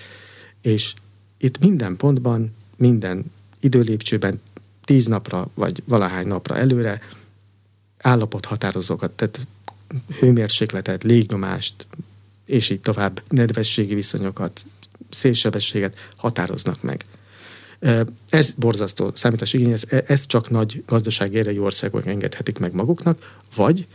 [0.62, 0.94] és
[1.38, 3.25] itt minden pontban, minden
[3.68, 4.40] időlépcsőben
[4.85, 7.00] tíz napra, vagy valahány napra előre
[7.98, 9.46] állapothatározókat, tehát
[10.18, 11.87] hőmérsékletet, légnyomást,
[12.46, 14.64] és így tovább nedvességi viszonyokat,
[15.11, 17.04] szélsebességet határoznak meg.
[18.31, 23.87] Ez borzasztó számítás igény, ez, ez csak nagy gazdasági erejű országok engedhetik meg maguknak, vagy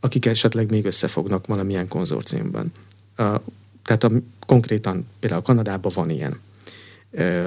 [0.00, 2.72] akik esetleg még összefognak valamilyen konzorciumban.
[3.82, 4.10] Tehát a,
[4.46, 6.40] konkrétan például Kanadában van ilyen.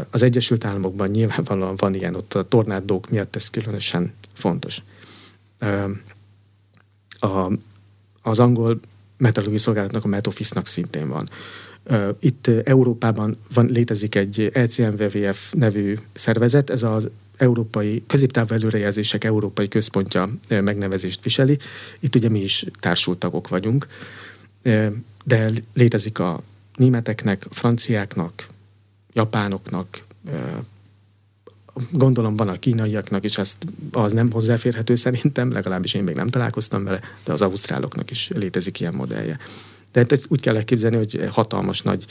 [0.10, 4.84] Az Egyesült Államokban nyilvánvalóan van ilyen, ott a tornádók miatt ez különösen fontos.
[7.20, 7.52] A,
[8.22, 8.80] az angol
[9.18, 11.30] meteorológiai szolgálatnak, a Met Office-nak szintén van.
[12.20, 20.30] Itt Európában van, létezik egy ECMWWF nevű szervezet, ez az Európai Középtávú Előrejelzések Európai Központja
[20.50, 21.58] megnevezést viseli.
[22.00, 23.88] Itt ugye mi is társultagok vagyunk,
[25.24, 26.44] de létezik a
[26.76, 28.48] németeknek, franciáknak,
[29.14, 30.04] japánoknak,
[31.92, 36.84] gondolom van a kínaiaknak, és ezt az nem hozzáférhető szerintem, legalábbis én még nem találkoztam
[36.84, 39.40] vele, de az ausztráloknak is létezik ilyen modellje.
[39.92, 42.06] De hát ezt úgy kell elképzelni, hogy hatalmas nagy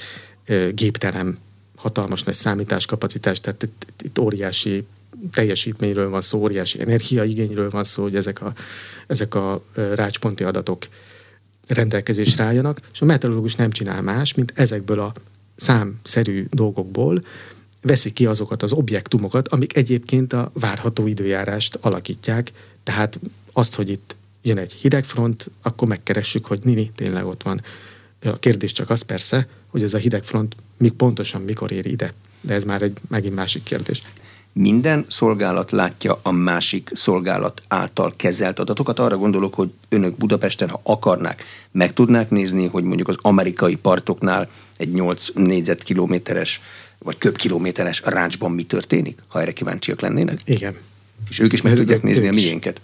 [0.74, 1.38] gépterem,
[1.76, 4.86] hatalmas nagy számításkapacitás, tehát itt, itt óriási
[5.32, 8.52] teljesítményről van szó, óriási energiaigényről van szó, hogy ezek a,
[9.06, 10.88] ezek a rácsponti adatok
[11.66, 15.12] rendelkezésre álljanak, és a meteorológus nem csinál más, mint ezekből a
[15.60, 17.20] számszerű dolgokból
[17.82, 23.20] veszi ki azokat az objektumokat, amik egyébként a várható időjárást alakítják, tehát
[23.52, 27.62] azt, hogy itt jön egy hidegfront, akkor megkeressük, hogy Nini tényleg ott van.
[28.24, 32.12] A kérdés csak az persze, hogy ez a hidegfront még pontosan mikor ér ide.
[32.40, 34.02] De ez már egy megint másik kérdés
[34.52, 38.98] minden szolgálat látja a másik szolgálat által kezelt adatokat.
[38.98, 44.48] Arra gondolok, hogy önök Budapesten, ha akarnák, meg tudnák nézni, hogy mondjuk az amerikai partoknál
[44.76, 46.60] egy 8 négyzetkilométeres
[46.98, 50.40] vagy köbkilométeres rácsban mi történik, ha erre kíváncsiak lennének?
[50.44, 50.76] Igen.
[51.28, 52.80] És ők is meg tudják nézni a miénket.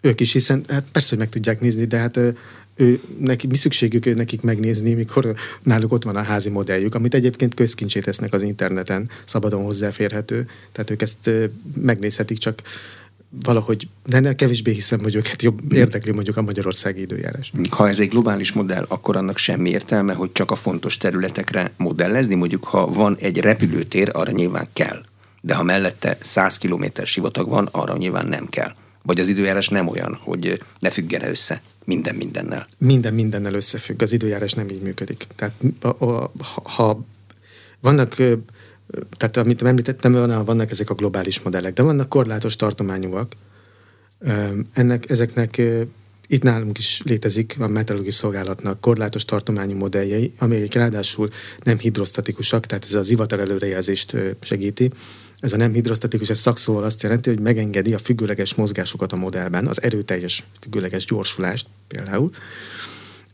[0.00, 2.18] Ők is, hiszen hát persze, hogy meg tudják nézni, de hát
[2.76, 7.14] ő, neki, mi szükségük ő nekik megnézni, mikor náluk ott van a házi modelljük, amit
[7.14, 11.30] egyébként közkincsét tesznek az interneten, szabadon hozzáférhető, tehát ők ezt
[11.80, 12.62] megnézhetik, csak
[13.42, 17.52] valahogy, de ne, kevésbé hiszem, hogy őket jobb érdekli mondjuk a magyarországi időjárás.
[17.70, 22.34] Ha ez egy globális modell, akkor annak semmi értelme, hogy csak a fontos területekre modellezni.
[22.34, 25.04] Mondjuk, ha van egy repülőtér, arra nyilván kell.
[25.40, 28.74] De ha mellette 100 km sivatag van, arra nyilván nem kell.
[29.06, 32.66] Vagy az időjárás nem olyan, hogy ne függen össze minden mindennel.
[32.78, 34.02] Minden mindennel összefügg.
[34.02, 35.26] Az időjárás nem így működik.
[35.36, 35.54] Tehát
[35.98, 37.04] ha, ha
[37.80, 38.14] vannak
[39.16, 40.12] tehát amit említettem,
[40.44, 43.32] vannak ezek a globális modellek, de vannak korlátos tartományúak.
[44.72, 45.62] Ennek, ezeknek
[46.26, 51.30] itt nálunk is létezik a meteorológiai szolgálatnak korlátos tartományú modelljei, amelyek ráadásul
[51.62, 54.90] nem hidrosztatikusak, tehát ez az ivatar előrejelzést segíti.
[55.46, 59.66] Ez a nem hidrosztatikus, ez szakszóval azt jelenti, hogy megengedi a függőleges mozgásokat a modellben,
[59.66, 62.30] az erőteljes függőleges gyorsulást például,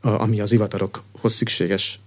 [0.01, 2.01] ami az ivatarokhoz szükséges.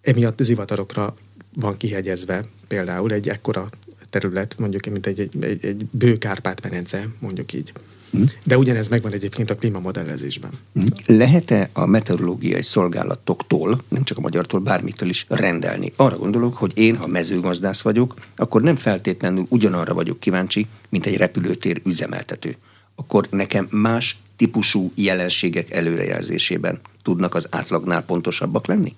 [0.00, 1.14] Emiatt az ivatarokra
[1.54, 3.70] van kihegyezve például egy ekkora
[4.10, 7.72] terület, mondjuk mint egy, egy, egy, egy bő Kárpát-medence, mondjuk így.
[8.12, 8.22] Hm.
[8.44, 10.50] De ugyanez megvan egyébként a klímamodellezésben.
[10.72, 10.80] Hm.
[11.06, 15.92] Lehet-e a meteorológiai szolgálatoktól, nem csak a magyartól, bármitől is rendelni?
[15.96, 21.16] Arra gondolok, hogy én, ha mezőgazdász vagyok, akkor nem feltétlenül ugyanarra vagyok kíváncsi, mint egy
[21.16, 22.56] repülőtér üzemeltető.
[22.94, 28.94] Akkor nekem más típusú jelenségek előrejelzésében tudnak az átlagnál pontosabbak lenni?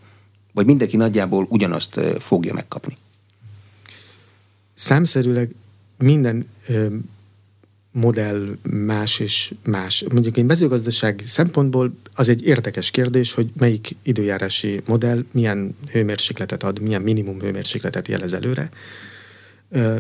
[0.53, 2.97] Vagy mindenki nagyjából ugyanazt fogja megkapni?
[4.75, 5.55] Számszerűleg
[5.99, 6.49] minden
[7.95, 10.05] modell más és más.
[10.13, 16.81] Mondjuk egy mezőgazdaság szempontból az egy érdekes kérdés, hogy melyik időjárási modell milyen hőmérsékletet ad,
[16.81, 18.71] milyen minimum hőmérsékletet jelez előre.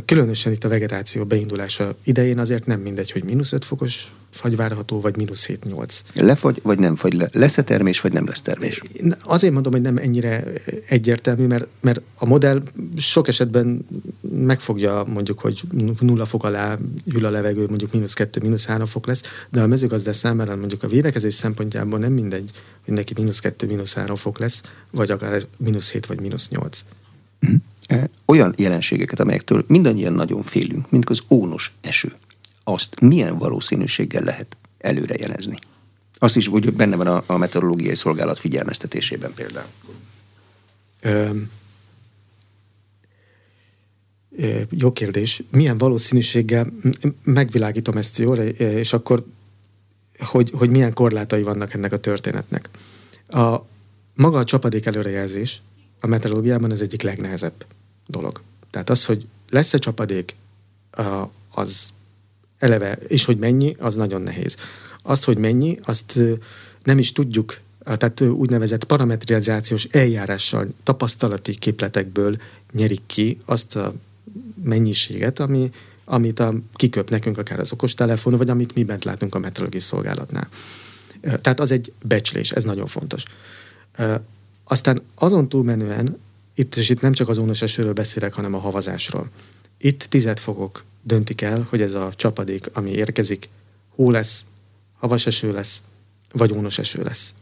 [0.04, 5.00] Különösen itt a vegetáció beindulása idején azért nem mindegy, hogy mínusz 5 fokos fagy várható,
[5.00, 6.00] vagy mínusz 7-8.
[6.14, 7.28] Lefagy, vagy nem fagy le?
[7.32, 8.80] Lesz-e termés, vagy nem lesz termés?
[9.22, 10.44] Azért mondom, hogy nem ennyire
[10.88, 12.62] egyértelmű, mert, mert a modell
[12.96, 13.86] sok esetben
[14.20, 15.62] megfogja mondjuk, hogy
[16.00, 16.78] nulla fok alá
[17.12, 20.82] hűl a levegő, mondjuk mínusz 2, mínusz 3 fok lesz, de a mezőgazdás számára mondjuk
[20.82, 22.50] a védekezés szempontjából nem mindegy,
[22.84, 26.84] hogy neki mínusz 2, mínusz 3 fok lesz, vagy akár mínusz 7 vagy mínusz 8.
[27.46, 27.54] Mm
[28.24, 32.12] olyan jelenségeket, amelyektől mindannyian nagyon félünk, mint az ónos eső,
[32.64, 35.56] azt milyen valószínűséggel lehet előrejelezni?
[36.18, 39.68] Azt is, hogy benne van a, a meteorológiai szolgálat figyelmeztetésében például.
[41.00, 41.30] Ö,
[44.70, 45.42] jó kérdés.
[45.50, 46.72] Milyen valószínűséggel
[47.24, 49.24] megvilágítom ezt jól, és akkor
[50.18, 52.68] hogy, hogy milyen korlátai vannak ennek a történetnek.
[53.28, 53.56] A,
[54.14, 55.62] maga a csapadék előrejelzés
[56.04, 57.66] a meteorológiában az egyik legnehezebb
[58.06, 58.42] dolog.
[58.70, 60.34] Tehát az, hogy lesz-e csapadék,
[61.54, 61.88] az
[62.58, 64.56] eleve, és hogy mennyi, az nagyon nehéz.
[65.02, 66.18] Azt, hogy mennyi, azt
[66.82, 72.36] nem is tudjuk, tehát úgynevezett parametrizációs eljárással, tapasztalati képletekből
[72.72, 73.94] nyerik ki azt a
[74.64, 75.70] mennyiséget, ami,
[76.04, 80.48] amit a, kiköp nekünk akár az okostelefon, vagy amit mi bent látunk a meteorológiai szolgálatnál.
[81.20, 83.24] Tehát az egy becslés, ez nagyon fontos.
[84.64, 86.18] Aztán azon túlmenően
[86.54, 89.30] itt, és itt nem csak az ónos esőről beszélek, hanem a havazásról.
[89.78, 93.48] Itt tized fokok döntik el, hogy ez a csapadék, ami érkezik,
[93.94, 94.44] hó lesz,
[94.98, 95.82] havas eső lesz,
[96.32, 97.34] vagy ónos eső lesz.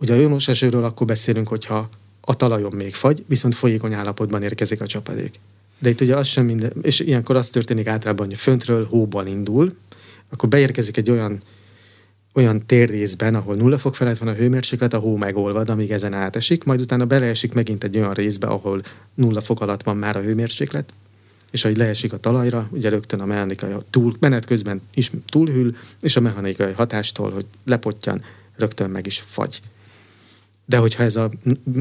[0.00, 1.88] Ugye a ónos esőről akkor beszélünk, hogyha
[2.20, 5.40] a talajon még fagy, viszont folyékony állapotban érkezik a csapadék.
[5.78, 9.76] De itt ugye az sem minden, és ilyenkor az történik általában, hogy föntről hóban indul,
[10.30, 11.42] akkor beérkezik egy olyan
[12.34, 16.64] olyan térrészben, ahol nulla fok felett van a hőmérséklet, a hó megolvad, amíg ezen átesik,
[16.64, 18.82] majd utána beleesik megint egy olyan részbe, ahol
[19.14, 20.92] nulla fok alatt van már a hőmérséklet,
[21.50, 26.16] és ahogy leesik a talajra, ugye rögtön a mechanikai túl, menet közben is túlhűl, és
[26.16, 28.22] a mechanikai hatástól, hogy lepottyan,
[28.56, 29.60] rögtön meg is fagy.
[30.66, 31.30] De hogyha ez a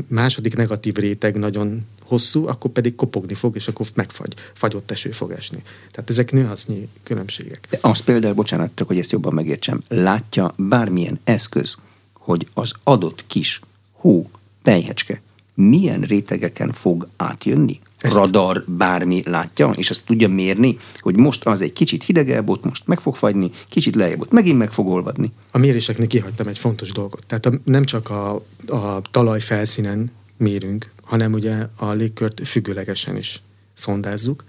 [0.07, 5.31] második negatív réteg nagyon hosszú, akkor pedig kopogni fog, és akkor megfagy, fagyott eső fog
[5.31, 5.63] esni.
[5.91, 7.67] Tehát ezek nőhasznyi különbségek.
[7.69, 11.75] De az például, bocsánat, csak hogy ezt jobban megértsem, látja bármilyen eszköz,
[12.13, 13.59] hogy az adott kis
[13.91, 14.29] hó,
[14.63, 15.21] pejhecske
[15.53, 17.79] milyen rétegeken fog átjönni?
[17.97, 18.15] Ezt...
[18.15, 22.87] radar, bármi látja, és azt tudja mérni, hogy most az egy kicsit hidegebb, ott most
[22.87, 25.31] meg fog fagyni, kicsit lejjebb, ott megint meg fog olvadni.
[25.51, 27.23] A méréseknek kihagytam egy fontos dolgot.
[27.27, 28.33] Tehát a, nem csak a,
[28.67, 33.41] a talaj felszínen mérünk, hanem ugye a légkört függőlegesen is
[33.73, 34.43] szondázzuk.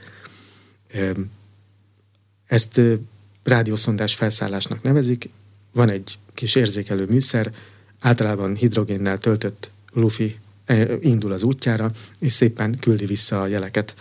[2.47, 2.81] Ezt
[3.43, 5.31] rádiószondás felszállásnak nevezik.
[5.73, 7.53] Van egy kis érzékelő műszer,
[8.01, 10.39] általában hidrogénnel töltött lufi
[11.01, 13.95] indul az útjára, és szépen küldi vissza a jeleket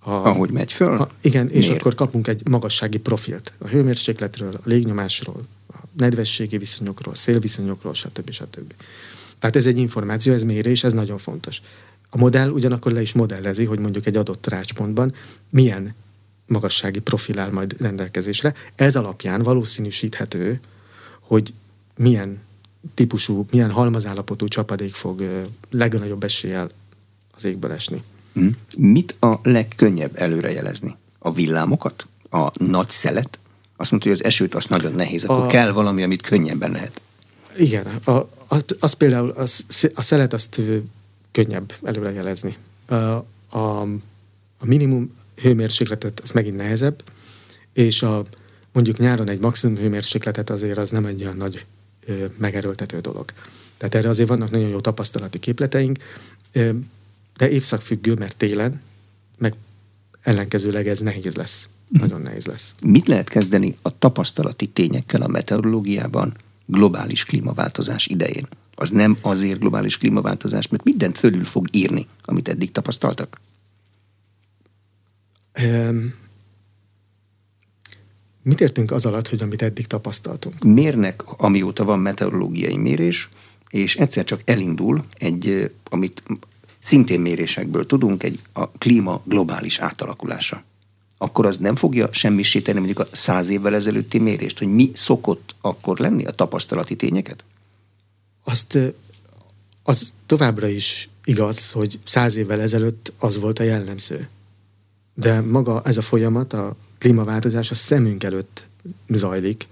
[0.00, 0.96] A, Ahogy megy föl?
[0.96, 5.42] A, igen, és akkor kapunk egy magassági profilt a hőmérsékletről, a légnyomásról,
[5.72, 8.30] a nedvességi viszonyokról, szélviszonyokról, stb.
[8.30, 8.72] stb.
[9.38, 11.62] Tehát ez egy információ, ez mérés, ez nagyon fontos.
[12.10, 15.14] A modell ugyanakkor le is modellezi, hogy mondjuk egy adott rácspontban
[15.50, 15.94] milyen
[16.46, 18.54] magassági profil áll majd rendelkezésre.
[18.74, 20.60] Ez alapján valószínűsíthető,
[21.20, 21.52] hogy
[21.96, 22.38] milyen
[22.94, 26.70] típusú, milyen halmazállapotú csapadék fog legnagyobb eséllyel
[27.34, 28.02] az égből esni.
[28.32, 28.48] Hm.
[28.76, 30.96] Mit a legkönnyebb előrejelezni?
[31.18, 32.06] A villámokat?
[32.30, 33.38] A nagy szelet?
[33.76, 35.46] Azt mondta, hogy az esőt az nagyon nehéz, akkor a...
[35.46, 37.00] kell valami, amit könnyebben lehet.
[37.56, 40.60] Igen, a, a, az például az, a szelet azt
[41.32, 42.56] könnyebb előrejelezni.
[42.86, 42.94] A,
[43.58, 43.86] a,
[44.64, 47.02] minimum hőmérsékletet az megint nehezebb,
[47.72, 48.24] és a,
[48.72, 51.64] mondjuk nyáron egy maximum hőmérsékletet azért az nem egy olyan nagy
[52.06, 53.32] ö, megerőltető dolog.
[53.76, 55.98] Tehát erre azért vannak nagyon jó tapasztalati képleteink,
[56.52, 56.70] ö,
[57.36, 58.80] de évszakfüggő, mert télen,
[59.38, 59.54] meg
[60.22, 61.68] ellenkezőleg ez nehéz lesz.
[61.96, 62.00] Mm.
[62.00, 62.74] Nagyon nehéz lesz.
[62.82, 66.36] Mit lehet kezdeni a tapasztalati tényekkel a meteorológiában
[66.66, 68.48] globális klímaváltozás idején?
[68.80, 73.40] Az nem azért globális klímaváltozás, mert mindent fölül fog írni, amit eddig tapasztaltak?
[75.62, 76.14] Um,
[78.42, 80.62] mit értünk az alatt, hogy amit eddig tapasztaltunk?
[80.64, 83.28] Mérnek, amióta van meteorológiai mérés,
[83.70, 86.22] és egyszer csak elindul egy, amit
[86.78, 90.62] szintén mérésekből tudunk, egy a klíma globális átalakulása.
[91.16, 95.98] Akkor az nem fogja semmisíteni mondjuk a száz évvel ezelőtti mérést, hogy mi szokott akkor
[95.98, 97.44] lenni a tapasztalati tényeket?
[98.48, 98.78] Azt
[99.82, 104.28] az továbbra is igaz, hogy száz évvel ezelőtt az volt a jellemző.
[105.14, 108.66] De maga ez a folyamat, a klímaváltozás a szemünk előtt
[109.08, 109.68] zajlik,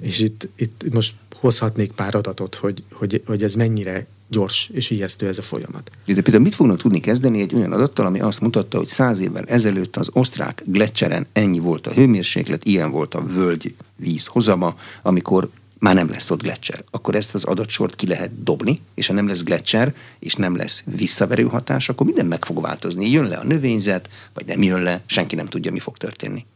[0.00, 5.28] és itt, itt most hozhatnék pár adatot, hogy, hogy, hogy ez mennyire gyors és ijesztő
[5.28, 5.90] ez a folyamat.
[6.06, 9.44] De például mit fognak tudni kezdeni egy olyan adattal, ami azt mutatta, hogy száz évvel
[9.44, 15.50] ezelőtt az osztrák gletszeren ennyi volt a hőmérséklet, ilyen volt a völgy víz hozama, amikor
[15.78, 16.84] már nem lesz ott gletszer.
[16.90, 20.82] Akkor ezt az adatsort ki lehet dobni, és ha nem lesz gletszer, és nem lesz
[20.96, 23.10] visszaverő hatás, akkor minden meg fog változni.
[23.10, 26.46] Jön le a növényzet, vagy nem jön le, senki nem tudja, mi fog történni.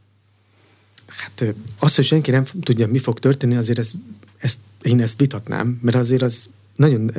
[1.06, 3.94] Hát azt, hogy senki nem tudja, mi fog történni, azért ezt,
[4.38, 7.11] ezt, én ezt vitatnám, mert azért az nagyon,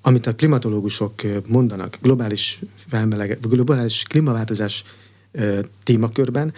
[0.00, 4.84] amit a klimatológusok mondanak globális felmelege, globális klímaváltozás
[5.82, 6.54] témakörben,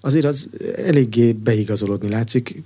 [0.00, 2.62] azért az eléggé beigazolódni látszik,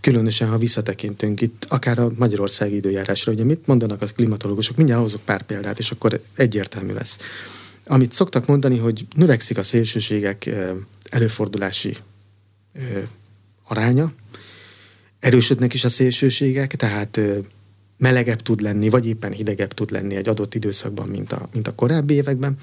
[0.00, 5.20] különösen, ha visszatekintünk itt, akár a magyarországi időjárásra, ugye mit mondanak a klimatológusok, mindjárt hozok
[5.20, 7.18] pár példát, és akkor egyértelmű lesz.
[7.86, 10.50] Amit szoktak mondani, hogy növekszik a szélsőségek
[11.10, 11.96] előfordulási
[13.64, 14.12] aránya,
[15.20, 17.20] erősödnek is a szélsőségek, tehát
[17.98, 21.74] melegebb tud lenni, vagy éppen hidegebb tud lenni egy adott időszakban, mint a, mint a
[21.74, 22.58] korábbi években,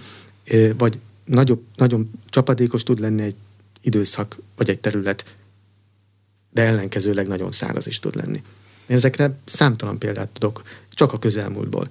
[0.77, 3.35] vagy nagyobb, nagyon csapadékos tud lenni egy
[3.81, 5.25] időszak, vagy egy terület,
[6.51, 8.41] de ellenkezőleg nagyon száraz is tud lenni.
[8.87, 11.89] Én ezekre számtalan példát tudok, csak a közelmúltból.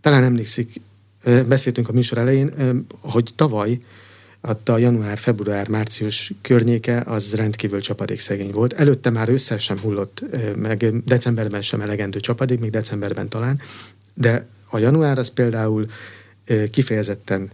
[0.00, 0.80] Talán emlékszik,
[1.24, 2.54] beszéltünk a műsor elején,
[3.00, 3.78] hogy tavaly
[4.64, 8.72] a január, február, március környéke az rendkívül csapadékszegény volt.
[8.72, 10.24] Előtte már össze sem hullott,
[10.56, 13.60] meg decemberben sem elegendő csapadék, még decemberben talán,
[14.14, 15.86] de a január az például
[16.70, 17.50] kifejezetten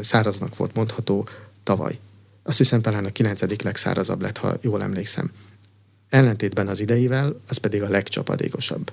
[0.00, 1.28] száraznak volt mondható
[1.62, 1.98] tavaly.
[2.42, 5.30] Azt hiszem talán a kilencedik legszárazabb lett, ha jól emlékszem.
[6.08, 8.92] Ellentétben az ideivel, az pedig a legcsapadékosabb.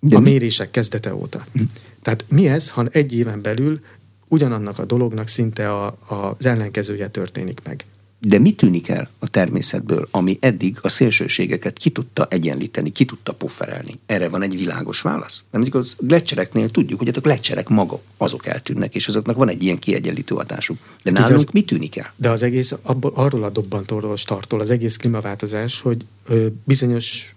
[0.00, 1.44] De a mérések kezdete óta.
[1.52, 1.62] Hm.
[2.02, 3.80] Tehát mi ez, ha egy éven belül
[4.28, 7.84] ugyanannak a dolognak szinte a, a, az ellenkezője történik meg.
[8.26, 13.32] De mi tűnik el a természetből, ami eddig a szélsőségeket ki tudta egyenlíteni, ki tudta
[13.32, 13.98] pufferelni?
[14.06, 15.44] Erre van egy világos válasz.
[15.50, 19.62] Nem mondjuk az gletszereknél tudjuk, hogy a gletszerek maga azok eltűnnek, és azoknak van egy
[19.62, 20.76] ilyen kiegyenlítő hatásuk.
[21.02, 22.12] De hát nálunk az, mi tűnik el?
[22.16, 27.34] De az egész abból, arról a dobbantóról startol az egész klímaváltozás, hogy ö, bizonyos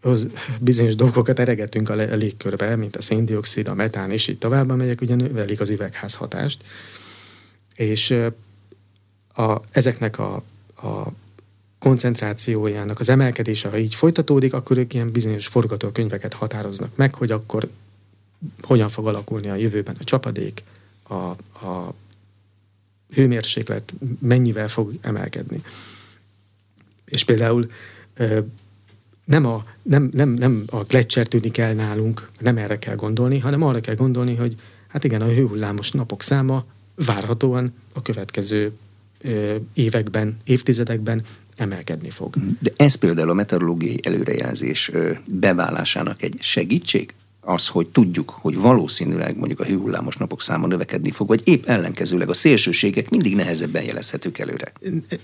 [0.00, 0.26] az
[0.60, 5.14] bizonyos dolgokat eregetünk a légkörbe, mint a széndiokszid, a metán, és így tovább, amelyek ugye
[5.14, 6.62] növelik az üvegházhatást.
[7.74, 8.14] És
[9.34, 10.34] a, ezeknek a,
[10.76, 11.12] a
[11.78, 17.68] koncentrációjának az emelkedése, ha így folytatódik, akkor ők ilyen bizonyos forgatókönyveket határoznak meg, hogy akkor
[18.62, 20.62] hogyan fog alakulni a jövőben a csapadék,
[21.08, 21.14] a,
[21.66, 21.94] a
[23.14, 25.62] hőmérséklet mennyivel fog emelkedni.
[27.04, 27.70] És például
[29.24, 33.62] nem a, nem, nem, nem a gletszer tűnik el nálunk, nem erre kell gondolni, hanem
[33.62, 34.54] arra kell gondolni, hogy
[34.88, 38.72] hát igen, a hőhullámos napok száma várhatóan a következő
[39.74, 41.22] években, évtizedekben
[41.56, 42.34] emelkedni fog.
[42.60, 44.90] De ez például a meteorológiai előrejelzés
[45.24, 47.14] beválásának egy segítség?
[47.44, 52.28] az, hogy tudjuk, hogy valószínűleg mondjuk a hőhullámos napok száma növekedni fog, vagy épp ellenkezőleg
[52.28, 54.72] a szélsőségek mindig nehezebben jelezhetők előre?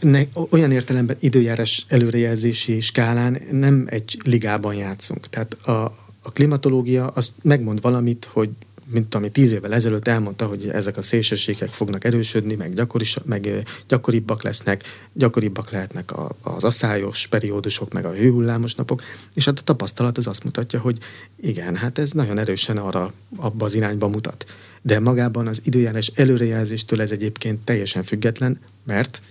[0.01, 5.28] Ne, olyan értelemben időjárás előrejelzési skálán nem egy ligában játszunk.
[5.28, 5.84] Tehát a,
[6.22, 8.51] a klimatológia azt megmond valamit, hogy
[8.91, 13.62] mint ami tíz évvel ezelőtt elmondta, hogy ezek a szélsőségek fognak erősödni, meg, gyakoris, meg
[13.88, 19.03] gyakoribbak lesznek, gyakoribbak lehetnek a, az asszályos periódusok, meg a hőhullámos napok,
[19.34, 20.99] és hát a tapasztalat az azt mutatja, hogy
[21.41, 24.45] igen, hát ez nagyon erősen arra, abba az irányba mutat.
[24.82, 29.22] De magában az időjárás előrejelzéstől ez egyébként teljesen független, mert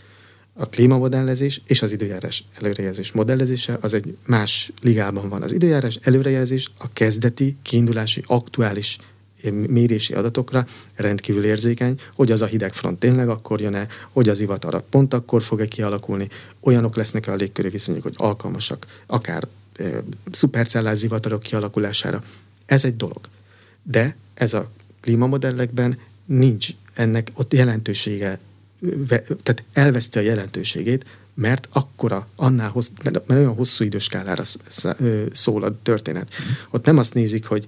[0.54, 5.42] a klímamodellezés és az időjárás előrejelzés modellezése az egy más ligában van.
[5.42, 8.98] Az időjárás előrejelzés a kezdeti, kiindulási, aktuális
[9.52, 15.14] mérési adatokra rendkívül érzékeny, hogy az a hidegfront tényleg akkor jön-e, hogy az ivatara pont
[15.14, 16.28] akkor fog-e kialakulni,
[16.60, 19.84] olyanok lesznek-e a légköri viszonyok, hogy alkalmasak akár e,
[20.32, 22.24] szupercellás zivatarok kialakulására.
[22.66, 23.20] Ez egy dolog.
[23.84, 24.70] De ez a
[25.02, 28.40] klímamodellekben nincs ennek ott jelentősége,
[29.44, 34.44] tehát elveszti a jelentőségét, mert akkora, annál hossz, mert olyan hosszú időskálára
[35.32, 36.28] szól a történet.
[36.42, 36.52] Mm.
[36.70, 37.66] Ott nem azt nézik, hogy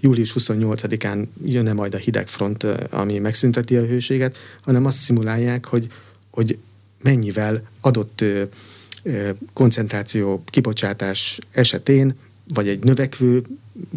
[0.00, 5.88] július 28-án jön-e majd a hidegfront, ami megszünteti a hőséget, hanem azt szimulálják, hogy,
[6.30, 6.58] hogy
[7.02, 8.24] mennyivel adott
[9.52, 12.14] koncentráció kibocsátás esetén,
[12.54, 13.42] vagy egy növekvő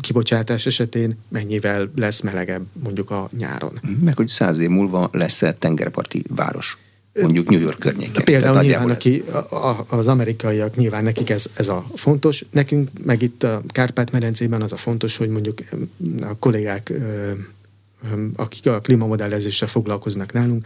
[0.02, 3.80] kibocsátás esetén mennyivel lesz melegebb mondjuk a nyáron.
[4.04, 6.78] Meg hogy száz év múlva lesz-e tengerparti város
[7.22, 8.24] mondjuk New York környékén.
[8.24, 13.22] Például Tehát nyilván aki, a, az amerikaiak nyilván nekik ez, ez a fontos, nekünk meg
[13.22, 15.60] itt a Kárpát-medencében az a fontos, hogy mondjuk
[16.22, 16.94] a kollégák,
[18.36, 20.66] akik a klímamodellezéssel foglalkoznak nálunk,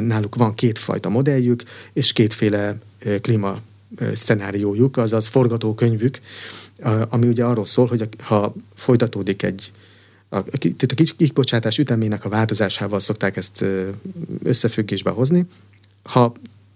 [0.00, 1.62] náluk van kétfajta modelljük,
[1.92, 2.76] és kétféle
[3.20, 3.58] klíma
[4.14, 6.18] szenáriójuk, azaz forgatókönyvük,
[7.08, 9.70] ami ugye arról szól, hogy ha folytatódik egy
[10.28, 13.64] a, a kibocsátás ütemének a változásával szokták ezt
[14.42, 15.46] összefüggésbe hozni,
[16.04, 16.32] ha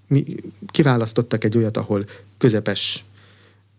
[0.07, 0.25] mi
[0.67, 2.05] kiválasztottak egy olyat, ahol
[2.39, 3.05] közepes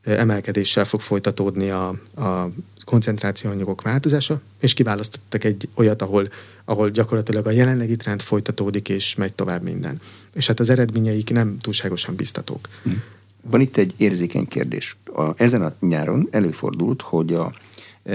[0.04, 2.50] emelkedéssel fog folytatódni a, a
[2.84, 6.30] koncentrációanyagok változása, és kiválasztottak egy olyat, ahol,
[6.66, 10.02] ahol gyakorlatilag a jelenlegi trend folytatódik, és megy tovább minden.
[10.34, 12.70] És hát az eredményeik nem túlságosan biztatók.
[12.84, 12.90] Hm.
[13.42, 14.98] Van itt egy érzékeny kérdés.
[15.06, 17.54] A, ezen a nyáron előfordult, hogy a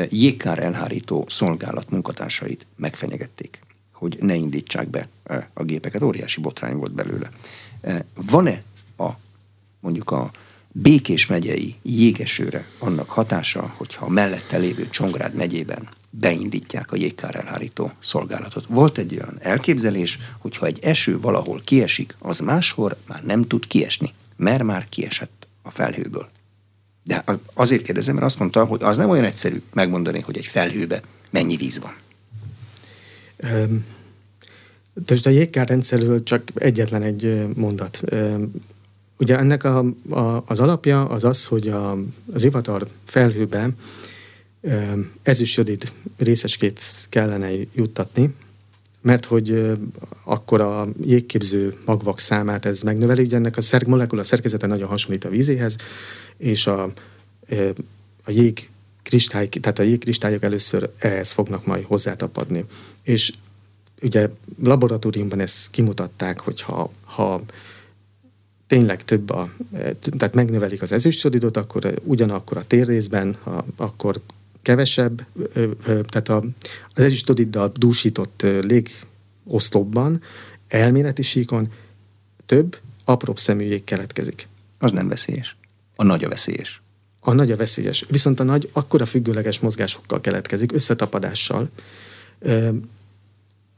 [0.08, 3.63] jégkár elhárító szolgálat munkatársait megfenyegették
[4.04, 6.02] hogy ne indítsák be eh, a gépeket.
[6.02, 7.30] Óriási botrány volt belőle.
[7.80, 8.62] Eh, van-e
[8.96, 9.10] a
[9.80, 10.30] mondjuk a
[10.76, 17.92] Békés megyei jégesőre annak hatása, hogyha a mellette lévő Csongrád megyében beindítják a jégkár elhárító
[18.00, 18.64] szolgálatot.
[18.68, 23.66] Volt egy olyan elképzelés, hogy ha egy eső valahol kiesik, az máshol már nem tud
[23.66, 26.28] kiesni, mert már kiesett a felhőből.
[27.02, 27.24] De
[27.54, 31.56] azért kérdezem, mert azt mondta, hogy az nem olyan egyszerű megmondani, hogy egy felhőbe mennyi
[31.56, 32.02] víz van.
[35.04, 38.02] Tehát a jégkárrendszerről csak egyetlen egy mondat.
[39.18, 41.98] Ugye ennek a, a, az alapja az az, hogy a,
[42.32, 43.68] az ivatar felhőbe
[45.22, 48.34] ezüstjodid részecskét kellene juttatni,
[49.00, 49.72] mert hogy
[50.24, 55.24] akkor a jégképző magvak számát ez megnöveli, ugye ennek a szer- molekula szerkezete nagyon hasonlít
[55.24, 55.76] a vízéhez,
[56.36, 56.82] és a,
[58.24, 58.68] a jég
[59.02, 62.64] kristály, tehát a jégkristályok először ehhez fognak majd hozzátapadni.
[63.02, 63.32] És
[64.04, 64.28] ugye
[64.62, 67.42] laboratóriumban ezt kimutatták, hogy ha, ha
[68.66, 69.52] tényleg több a,
[70.00, 74.20] tehát megnövelik az ezüstszolidot, akkor ugyanakkor a térrészben, ha, akkor
[74.62, 75.26] kevesebb,
[75.84, 76.44] tehát a,
[76.94, 80.22] az ezüstszoliddal dúsított légoszlopban,
[80.68, 81.72] elméleti síkon
[82.46, 84.48] több, apróbb szemülyék keletkezik.
[84.78, 85.56] Az nem veszélyes.
[85.96, 86.82] A nagy a veszélyes.
[87.20, 88.04] A nagy a veszélyes.
[88.08, 91.70] Viszont a nagy akkora függőleges mozgásokkal keletkezik, összetapadással,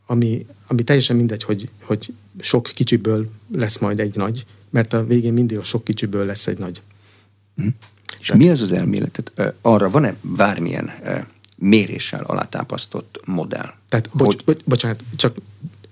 [0.06, 5.32] ami, ami teljesen mindegy, hogy, hogy sok kicsiből lesz majd egy nagy, mert a végén
[5.32, 6.82] mindig a sok kicsiből lesz egy nagy.
[7.56, 7.66] Hm.
[8.20, 9.32] És Tehát, mi az az elmélet?
[9.60, 10.92] Arra van-e bármilyen
[11.56, 13.72] méréssel alátápasztott modell?
[13.88, 14.44] Tehát, bocs, hogy...
[14.44, 15.36] bocs, bocsánat, csak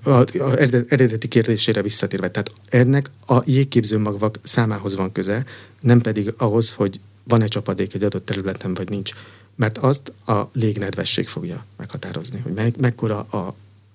[0.05, 0.57] a, a
[0.89, 5.45] eredeti kérdésére visszatérve, tehát ennek a jégképző magvak számához van köze,
[5.81, 9.13] nem pedig ahhoz, hogy van-e csapadék egy adott területen, vagy nincs.
[9.57, 13.55] Mert azt a légnedvesség fogja meghatározni, hogy me- mekkora a,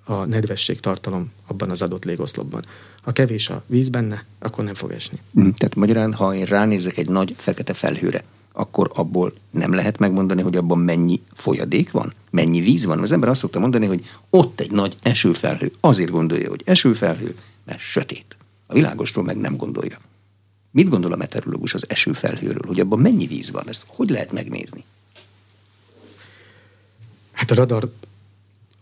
[0.09, 2.65] a nedvesség tartalom abban az adott légoszlopban.
[3.01, 5.17] Ha kevés a víz benne, akkor nem fog esni.
[5.39, 10.41] Mm, tehát magyarán, ha én ránézek egy nagy fekete felhőre, akkor abból nem lehet megmondani,
[10.41, 12.99] hogy abban mennyi folyadék van, mennyi víz van.
[12.99, 15.71] Az ember azt szokta mondani, hogy ott egy nagy esőfelhő.
[15.79, 17.35] Azért gondolja, hogy esőfelhő,
[17.65, 18.37] mert sötét.
[18.67, 19.99] A világosról meg nem gondolja.
[20.71, 23.67] Mit gondol a meteorológus az esőfelhőről, hogy abban mennyi víz van?
[23.67, 24.83] Ezt hogy lehet megnézni?
[27.31, 27.89] Hát a radar,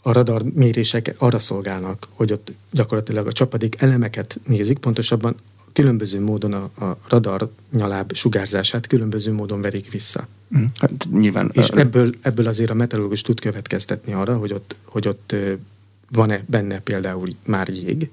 [0.01, 5.35] a radar mérések arra szolgálnak, hogy ott gyakorlatilag a csapadék elemeket nézik, pontosabban
[5.73, 10.27] különböző módon a, a radar nyaláb sugárzását különböző módon verik vissza.
[10.57, 10.65] Mm.
[10.79, 15.35] Hát nyilván, És ebből, ebből azért a meteorológus tud következtetni arra, hogy ott, hogy ott
[16.11, 18.09] van-e benne például már jég,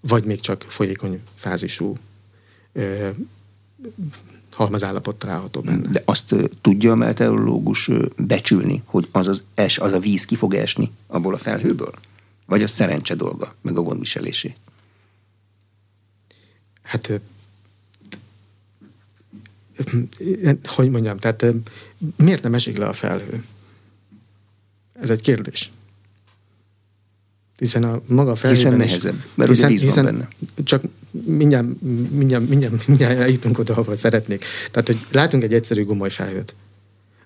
[0.00, 1.96] vagy még csak folyékony fázisú
[4.56, 5.88] halmazállapot található benne.
[5.88, 10.54] De azt tudja a meteorológus becsülni, hogy az az es, az a víz ki fog
[10.54, 11.92] esni abból a felhőből?
[12.46, 14.54] Vagy a szerencse dolga, meg a gondviselésé?
[16.82, 17.20] Hát
[20.64, 21.46] hogy mondjam, tehát
[22.16, 23.44] miért nem esik le a felhő?
[25.00, 25.72] Ez egy kérdés.
[27.56, 30.28] Hiszen a maga felhőben hiszen nehezebb, mert hiszen, ugye víz hiszen, van benne.
[30.64, 34.44] Csak mindjárt, mindjárt, mindjárt, mindjárt eljutunk oda, ahol szeretnék.
[34.70, 36.54] Tehát, hogy látunk egy egyszerű gomoly felhőt.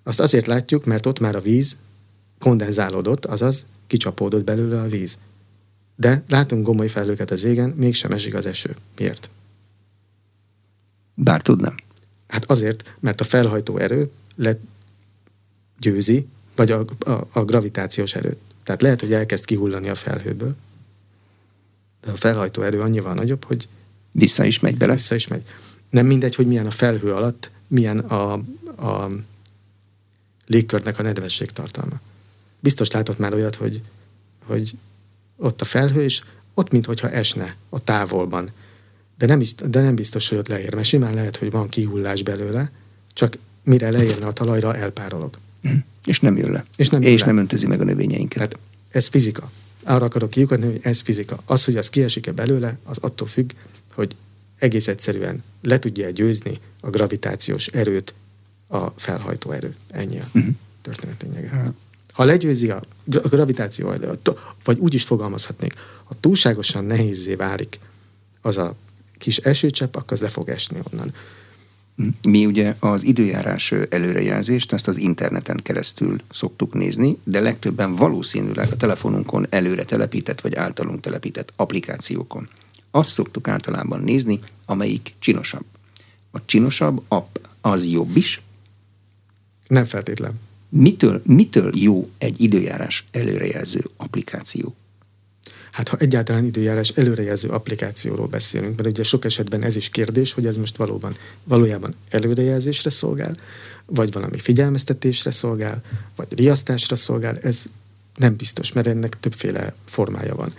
[0.03, 1.77] Azt azért látjuk, mert ott már a víz
[2.39, 5.19] kondenzálódott, azaz kicsapódott belőle a víz.
[5.97, 8.77] De látunk gomoly felhőket az égen, mégsem esik az eső.
[8.97, 9.31] Miért?
[11.15, 11.75] Bár tudnám.
[12.29, 14.11] Hát azért, mert a felhajtó erő
[15.81, 16.27] legyőzi,
[16.57, 18.39] vagy a, a, a gravitációs erőt.
[18.71, 20.57] Tehát lehet, hogy elkezd kihullani a felhőből,
[22.01, 23.69] de a felhajtó erő annyival nagyobb, hogy
[24.13, 24.93] vissza is megy bele.
[24.93, 25.43] Vissza is megy.
[25.91, 28.33] Nem mindegy, hogy milyen a felhő alatt, milyen a,
[28.77, 29.11] a
[30.47, 32.01] légkörnek a nedvesség tartalma.
[32.61, 33.83] Biztos látott már olyat, hogy,
[34.45, 34.73] hogy
[35.37, 36.23] ott a felhő, és
[36.55, 38.51] ott, mintha esne a távolban.
[39.19, 42.23] De nem, biztos, de nem biztos, hogy ott leér, mert simán lehet, hogy van kihullás
[42.23, 42.71] belőle,
[43.13, 45.37] csak mire leérne a talajra, elpárolog.
[46.05, 46.65] És nem jön le.
[46.77, 47.27] És nem, jön és le.
[47.27, 48.35] nem öntözi meg a növényeinket.
[48.35, 48.59] Tehát
[48.91, 49.51] ez fizika.
[49.85, 51.43] Arra akarok kiukadni, hogy ez fizika.
[51.47, 53.51] Az, hogy az kiesik-e belőle, az attól függ,
[53.95, 54.17] hogy
[54.59, 58.15] egész egyszerűen le tudja győzni a gravitációs erőt
[58.69, 59.75] a felhajtó erő.
[59.89, 60.55] Ennyi a uh-huh.
[60.83, 61.73] történet lényege.
[62.13, 64.31] Ha legyőzi a gravitáció erőt,
[64.65, 67.79] vagy úgy is fogalmazhatnék, ha túlságosan nehézé válik
[68.41, 68.77] az a
[69.19, 71.15] kis esőcsepp, akkor az le fog esni onnan.
[72.23, 78.77] Mi ugye az időjárás előrejelzést ezt az interneten keresztül szoktuk nézni, de legtöbben valószínűleg a
[78.77, 82.49] telefonunkon előre telepített vagy általunk telepített applikációkon.
[82.91, 85.65] Azt szoktuk általában nézni, amelyik csinosabb.
[86.31, 88.43] A csinosabb app az jobb is?
[89.69, 90.33] Nem feltétlen.
[90.69, 94.75] Mitől, mitől jó egy időjárás előrejelző applikáció?
[95.71, 100.47] Hát ha egyáltalán időjárás előrejelző applikációról beszélünk, mert ugye sok esetben ez is kérdés, hogy
[100.47, 101.15] ez most valóban,
[101.45, 103.37] valójában előrejelzésre szolgál,
[103.87, 105.83] vagy valami figyelmeztetésre szolgál,
[106.17, 107.63] vagy riasztásra szolgál, ez
[108.17, 110.53] nem biztos, mert ennek többféle formája van.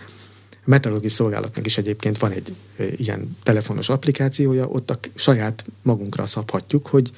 [0.50, 2.54] A meteorológiai szolgálatnak is egyébként van egy
[2.96, 7.10] ilyen telefonos applikációja, ott a saját magunkra szabhatjuk, hogy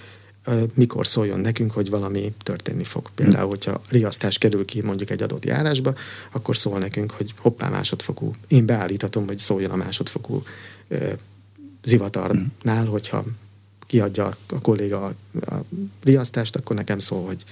[0.75, 3.11] mikor szóljon nekünk, hogy valami történni fog.
[3.15, 5.95] Például, hogyha riasztás kerül ki mondjuk egy adott járásba,
[6.33, 8.35] akkor szól nekünk, hogy hoppá másodfokú.
[8.49, 10.43] Én beállíthatom, hogy szóljon a másodfokú
[11.83, 13.25] zivatarnál, hogyha
[13.87, 15.15] kiadja a kolléga a,
[16.03, 17.45] riasztást, akkor nekem szól, hogy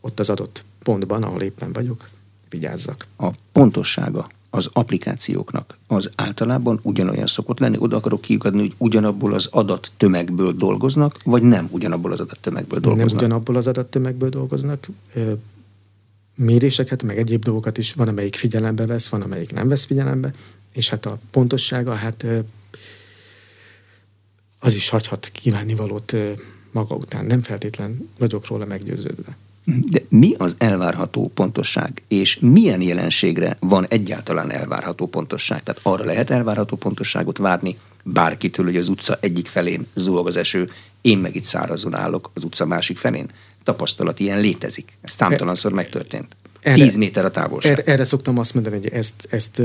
[0.00, 2.08] ott az adott pontban, ahol éppen vagyok,
[2.48, 3.06] vigyázzak.
[3.16, 7.76] A pontossága az applikációknak az általában ugyanolyan szokott lenni?
[7.78, 12.80] Oda akarok kiukadni, hogy ugyanabból az adat tömegből dolgoznak, vagy nem ugyanabból az adat tömegből
[12.80, 13.08] dolgoznak?
[13.08, 14.88] Nem ugyanabból az adat tömegből dolgoznak.
[16.34, 20.34] Méréseket, meg egyéb dolgokat is van, amelyik figyelembe vesz, van, amelyik nem vesz figyelembe,
[20.72, 22.26] és hát a pontossága, hát
[24.58, 26.16] az is hagyhat kívánni valót
[26.72, 27.24] maga után.
[27.24, 29.36] Nem feltétlen vagyok róla meggyőződve.
[29.64, 35.62] De mi az elvárható pontosság, és milyen jelenségre van egyáltalán elvárható pontosság?
[35.62, 40.70] Tehát arra lehet elvárható pontosságot várni bárkitől, hogy az utca egyik felén zúg az eső,
[41.00, 43.30] én meg itt szárazon állok az utca másik felén.
[43.62, 44.92] Tapasztalat ilyen létezik.
[45.00, 46.36] Ez számtalanszor megtörtént.
[46.60, 47.72] Erre, Tíz méter a távolság.
[47.72, 49.62] Erre, erre szoktam azt mondani, hogy ezt, ezt,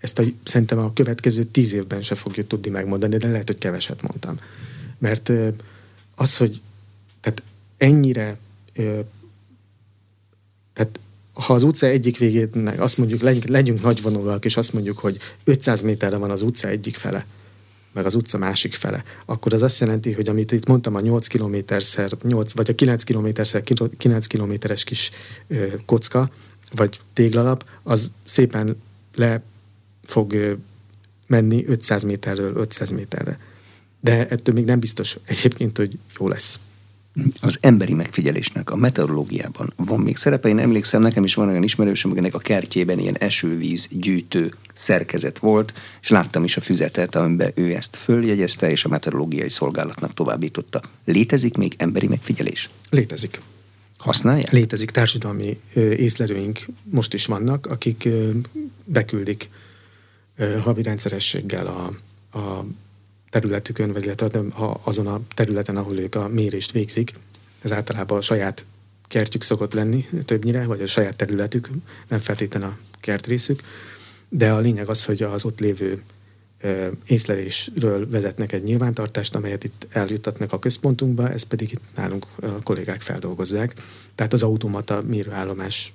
[0.00, 4.02] ezt a, szerintem a következő tíz évben se fogjuk tudni megmondani, de lehet, hogy keveset
[4.02, 4.36] mondtam.
[4.98, 5.32] Mert
[6.14, 6.60] az, hogy
[7.20, 7.42] tehát
[7.76, 8.38] ennyire
[10.72, 11.00] tehát
[11.32, 15.82] ha az utca egyik végét, azt mondjuk, legyünk, legyünk nagyvonulak, és azt mondjuk, hogy 500
[15.82, 17.26] méterre van az utca egyik fele,
[17.92, 21.26] meg az utca másik fele, akkor az azt jelenti, hogy amit itt mondtam, a 8
[21.26, 23.62] kilométerszer, 8, vagy a 9 kilométerszer
[23.98, 25.10] 9 kilométeres kis
[25.48, 26.30] ö, kocka,
[26.74, 28.76] vagy téglalap, az szépen
[29.14, 29.42] le
[30.02, 30.58] fog
[31.26, 33.38] menni 500 méterről 500 méterre.
[34.00, 36.58] De ettől még nem biztos egyébként, hogy jó lesz
[37.40, 40.48] az emberi megfigyelésnek a meteorológiában van még szerepe.
[40.48, 45.72] Én emlékszem, nekem is van olyan ismerősöm, akinek a kertjében ilyen esővíz gyűjtő szerkezet volt,
[46.02, 50.80] és láttam is a füzetet, amiben ő ezt följegyezte, és a meteorológiai szolgálatnak továbbította.
[51.04, 52.70] Létezik még emberi megfigyelés?
[52.90, 53.40] Létezik.
[53.96, 54.52] Használják?
[54.52, 58.08] Létezik társadalmi észlelőink, most is vannak, akik
[58.84, 59.48] beküldik
[60.62, 61.92] havi rendszerességgel a,
[62.38, 62.64] a
[63.30, 64.42] területükön, vagy illetve
[64.82, 67.12] azon a területen, ahol ők a mérést végzik.
[67.62, 68.64] Ez általában a saját
[69.08, 71.68] kertjük szokott lenni többnyire, vagy a saját területük,
[72.08, 73.60] nem feltétlenül a kertrészük.
[74.28, 76.02] De a lényeg az, hogy az ott lévő
[77.06, 83.00] észlelésről vezetnek egy nyilvántartást, amelyet itt eljuttatnak a központunkba, ezt pedig itt nálunk a kollégák
[83.00, 83.74] feldolgozzák.
[84.14, 85.92] Tehát az automata mérőállomás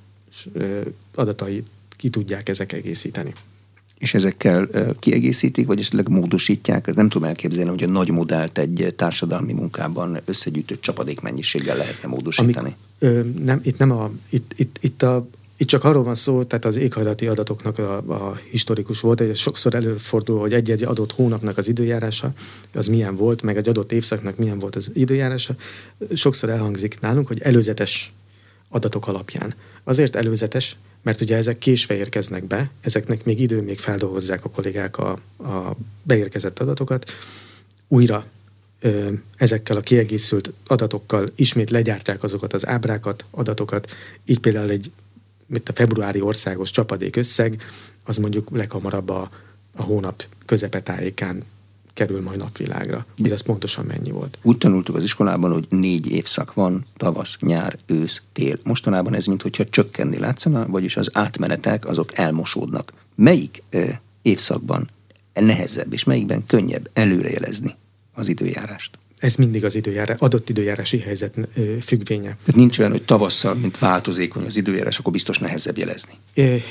[1.16, 3.34] adatait ki tudják ezek egészíteni.
[3.98, 4.70] És ezekkel
[5.00, 6.96] kiegészítik, vagy esetleg módosítják?
[6.96, 12.58] Nem tudom elképzelni, hogy a nagy modellt egy társadalmi munkában összegyűjtött csapadékmennyiséggel lehetne módosítani.
[12.58, 15.28] Amik, ö, nem, itt nem a, itt, itt, itt a
[15.58, 19.76] itt csak arról van szó, tehát az éghajlati adatoknak a, a historikus volt, hogy sokszor
[19.76, 22.34] előfordul, hogy egy-egy adott hónapnak az időjárása,
[22.74, 25.56] az milyen volt, meg egy adott évszaknak milyen volt az időjárása.
[26.14, 28.14] Sokszor elhangzik nálunk, hogy előzetes
[28.70, 29.56] adatok alapján.
[29.84, 34.97] Azért előzetes, mert ugye ezek késve érkeznek be, ezeknek még idő, még feldolgozzák a kollégák
[34.97, 37.12] a, a beérkezett adatokat,
[37.88, 38.26] újra
[38.80, 43.91] ö, ezekkel a kiegészült adatokkal ismét legyártják azokat az ábrákat, adatokat,
[44.26, 44.91] így például egy
[45.45, 47.62] mint a februári országos csapadék összeg,
[48.03, 49.30] az mondjuk leghamarabb a,
[49.76, 51.43] a hónap közepetájékán
[51.96, 54.38] kerül majd napvilágra, hogy az pontosan mennyi volt.
[54.41, 58.60] Úgy tanultuk az iskolában, hogy négy évszak van, tavasz, nyár, ősz, tél.
[58.64, 62.93] Mostanában ez mintha csökkenni látszana, vagyis az átmenetek azok elmosódnak.
[63.16, 64.89] Melyik eh, évszakban
[65.34, 67.76] nehezebb, és melyikben könnyebb előrejelezni
[68.14, 68.98] az időjárást?
[69.18, 71.38] ez mindig az időjárás, adott időjárási helyzet
[71.82, 72.38] függvénye.
[72.39, 76.14] Tehát nincs olyan, hogy tavasszal, mint változékony az időjárás, akkor biztos nehezebb jelezni.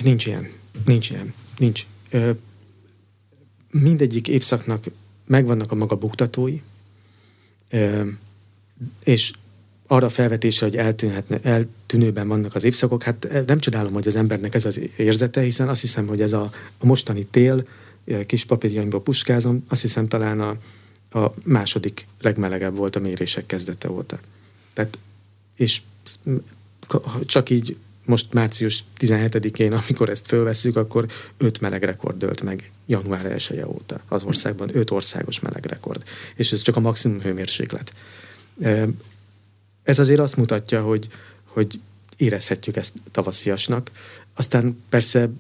[0.03, 0.49] Nincs ilyen.
[0.85, 1.35] Nincs ilyen.
[1.59, 1.87] Nincs.
[3.70, 4.85] Mindegyik évszaknak
[5.27, 6.61] megvannak a maga buktatói,
[9.05, 9.33] és
[9.87, 14.64] arra felvetésre, hogy eltűnhetne, eltűnőben vannak az évszakok, hát nem csodálom, hogy az embernek ez
[14.64, 17.66] az érzete, hiszen azt hiszem, hogy ez a, a mostani tél,
[18.27, 20.57] kis papírjaimból puskázom, azt hiszem talán a,
[21.18, 24.18] a második legmelegebb volt a mérések kezdete óta.
[24.72, 24.99] Tehát,
[25.57, 25.83] és
[27.25, 33.47] csak így most március 17-én, amikor ezt fölveszünk, akkor öt melegrekord dölt meg január 1
[33.59, 36.03] -e óta az országban, öt országos melegrekord.
[36.35, 37.93] És ez csak a maximum hőmérséklet.
[39.83, 41.09] Ez azért azt mutatja, hogy,
[41.45, 41.81] hogy
[42.17, 43.91] érezhetjük ezt tavasziasnak.
[44.35, 45.31] Aztán persze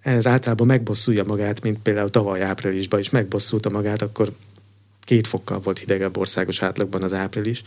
[0.00, 4.32] ez általában megbosszulja magát, mint például tavaly áprilisban is megbosszulta magát, akkor
[5.04, 7.62] két fokkal volt hidegebb országos átlagban az április,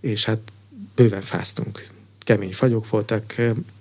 [0.00, 0.40] és hát
[0.94, 1.86] bőven fáztunk.
[2.24, 3.34] Kemény fagyok voltak,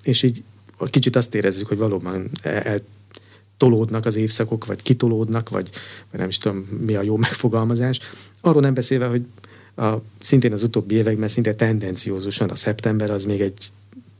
[0.03, 0.43] és így
[0.89, 5.69] kicsit azt érezzük, hogy valóban eltolódnak az évszakok, vagy kitolódnak, vagy,
[6.11, 7.99] vagy nem is tudom, mi a jó megfogalmazás.
[8.41, 9.25] Arról nem beszélve, hogy
[9.75, 13.71] a, szintén az utóbbi években szinte tendenciózusan a szeptember az még egy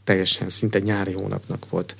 [0.04, 1.96] teljesen szinte nyári hónapnak volt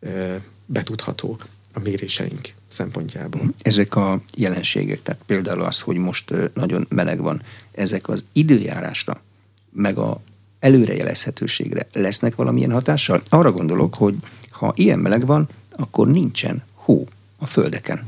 [0.00, 0.34] ö,
[0.66, 1.38] betudható
[1.72, 3.54] a méréseink szempontjából.
[3.62, 7.42] Ezek a jelenségek, tehát például az, hogy most nagyon meleg van,
[7.72, 9.22] ezek az időjárásra,
[9.72, 10.20] meg a
[10.66, 13.22] előrejelezhetőségre lesznek valamilyen hatással?
[13.28, 14.14] Arra gondolok, hogy
[14.50, 18.06] ha ilyen meleg van, akkor nincsen hó a földeken.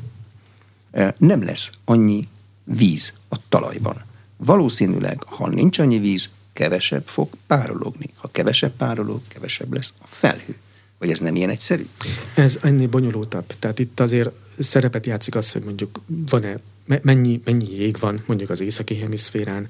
[1.18, 2.28] Nem lesz annyi
[2.64, 4.04] víz a talajban.
[4.36, 8.10] Valószínűleg, ha nincs annyi víz, kevesebb fog párologni.
[8.16, 10.56] Ha kevesebb párolog, kevesebb lesz a felhő.
[10.98, 11.86] Vagy ez nem ilyen egyszerű?
[12.34, 13.46] Ez ennél bonyolultabb.
[13.58, 16.58] Tehát itt azért szerepet játszik az, hogy mondjuk van-e,
[17.02, 19.68] mennyi, mennyi jég van mondjuk az északi hemiszférán,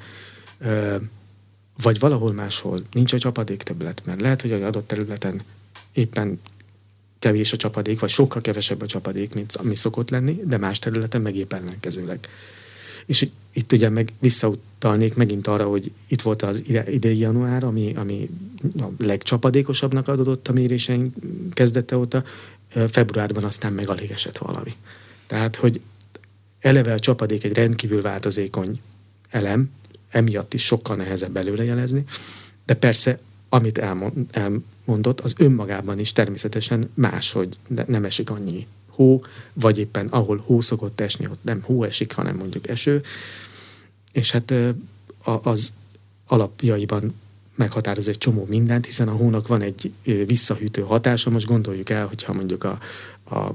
[1.82, 5.42] vagy valahol máshol nincs a csapadék többlet, mert lehet, hogy egy adott területen
[5.92, 6.40] éppen
[7.18, 11.20] kevés a csapadék, vagy sokkal kevesebb a csapadék, mint ami szokott lenni, de más területen
[11.20, 12.28] meg éppen ellenkezőleg.
[13.06, 18.28] És itt ugye meg visszautalnék megint arra, hogy itt volt az idei január, ami, ami
[18.78, 21.14] a legcsapadékosabbnak adott a méréseink
[21.52, 22.24] kezdete óta,
[22.68, 24.72] februárban aztán meg alig esett valami.
[25.26, 25.80] Tehát, hogy
[26.60, 28.80] eleve a csapadék egy rendkívül változékony
[29.30, 29.70] elem,
[30.10, 32.04] emiatt is sokkal nehezebb előrejelezni,
[32.66, 33.78] de persze, amit
[34.30, 40.60] elmondott, az önmagában is természetesen más, hogy nem esik annyi hó, vagy éppen ahol hó
[40.60, 43.02] szokott esni, ott nem hó esik, hanem mondjuk eső,
[44.12, 44.54] és hát
[45.24, 45.72] az
[46.26, 47.14] alapjaiban
[47.54, 51.30] meghatároz egy csomó mindent, hiszen a hónak van egy visszahűtő hatása.
[51.30, 52.78] Most gondoljuk el, hogyha mondjuk a,
[53.34, 53.54] a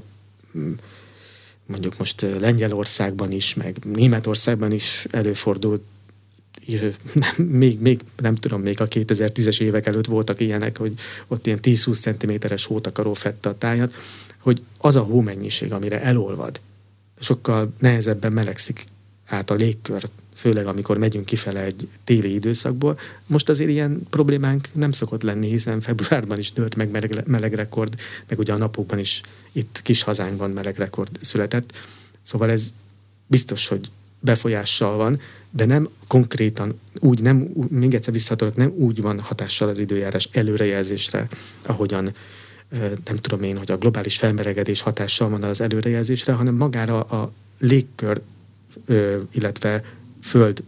[1.66, 5.82] mondjuk most Lengyelországban is, meg Németországban is előfordult,
[7.36, 10.92] még, még nem tudom, még a 2010-es évek előtt voltak ilyenek, hogy
[11.26, 13.94] ott ilyen 10-20 cm-es hótakaró fette a tájat,
[14.38, 16.60] hogy az a hómennyiség, amire elolvad,
[17.20, 18.84] sokkal nehezebben melegszik
[19.26, 22.98] át a légkör főleg amikor megyünk kifele egy téli időszakból.
[23.26, 27.94] Most azért ilyen problémánk nem szokott lenni, hiszen februárban is dőlt meg meleg, meleg rekord,
[28.28, 29.20] meg ugye a napokban is
[29.52, 31.72] itt kis hazánkban meleg rekord született.
[32.22, 32.74] Szóval ez
[33.26, 33.90] biztos, hogy
[34.20, 35.20] befolyással van,
[35.56, 41.28] de nem konkrétan úgy, nem, még egyszer visszatolok, nem úgy van hatással az időjárás előrejelzésre,
[41.66, 42.14] ahogyan
[43.04, 48.20] nem tudom én, hogy a globális felmelegedés hatással van az előrejelzésre, hanem magára a légkör,
[49.32, 49.82] illetve
[50.22, 50.62] föld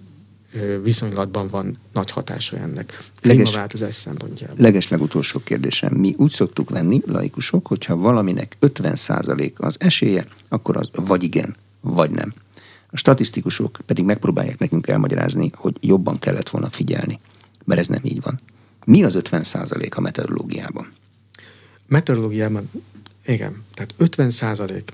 [0.83, 2.99] viszonylatban van nagy hatása ennek.
[3.21, 4.57] Klímaváltozás szempontjából.
[4.59, 5.95] Leges legutolsó kérdésem.
[5.95, 12.11] Mi úgy szoktuk venni, laikusok, hogyha valaminek 50% az esélye, akkor az vagy igen, vagy
[12.11, 12.35] nem.
[12.97, 17.21] A statisztikusok pedig megpróbálják nekünk elmagyarázni, hogy jobban kellett volna figyelni.
[17.65, 18.41] Mert ez nem így van.
[18.85, 20.93] Mi az 50% a meteorológiában?
[21.87, 22.71] Meteorológiában,
[23.27, 24.93] igen, tehát 50 százalék.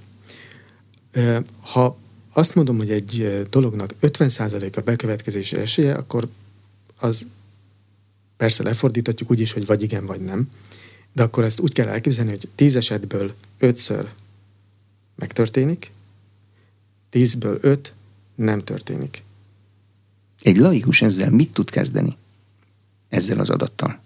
[1.60, 1.98] Ha
[2.32, 6.28] azt mondom, hogy egy dolognak 50 százalék a bekövetkezési esélye, akkor
[6.98, 7.26] az
[8.36, 10.48] persze lefordíthatjuk úgy is, hogy vagy igen, vagy nem.
[11.12, 14.06] De akkor ezt úgy kell elképzelni, hogy 10 esetből 5-ször
[15.16, 15.92] megtörténik,
[17.12, 17.94] 10-ből 5
[18.34, 19.22] nem történik.
[20.42, 22.16] Egy laikus ezzel mit tud kezdeni?
[23.08, 24.00] Ezzel az adattal?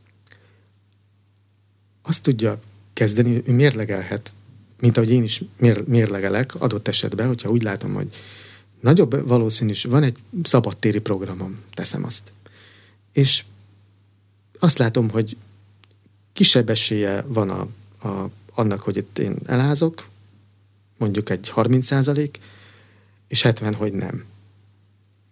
[2.03, 2.61] Azt tudja
[2.93, 4.35] kezdeni, ő mérlegelhet,
[4.81, 8.09] mint ahogy én is mér, mérlegelek adott esetben, hogyha úgy látom, hogy
[8.81, 12.33] nagyobb valószínűs, van egy szabadtéri programom, teszem azt.
[13.13, 13.45] És
[14.59, 15.37] azt látom, hogy
[16.33, 17.69] kisebb esélye van a,
[18.09, 20.09] a, annak, hogy itt én elázok,
[20.99, 22.39] mondjuk egy 30 százalék,
[23.29, 24.25] és 70, hogy nem.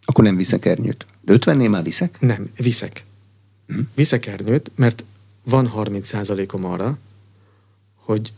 [0.04, 1.06] Akkor nem viszek ernyőt.
[1.20, 2.20] De 50-nél már viszek?
[2.20, 3.04] Nem, viszek.
[3.66, 3.80] Hm?
[3.94, 5.04] Viszek ernyőt, mert
[5.44, 6.98] van 30 százalékom arra,
[7.94, 8.32] hogy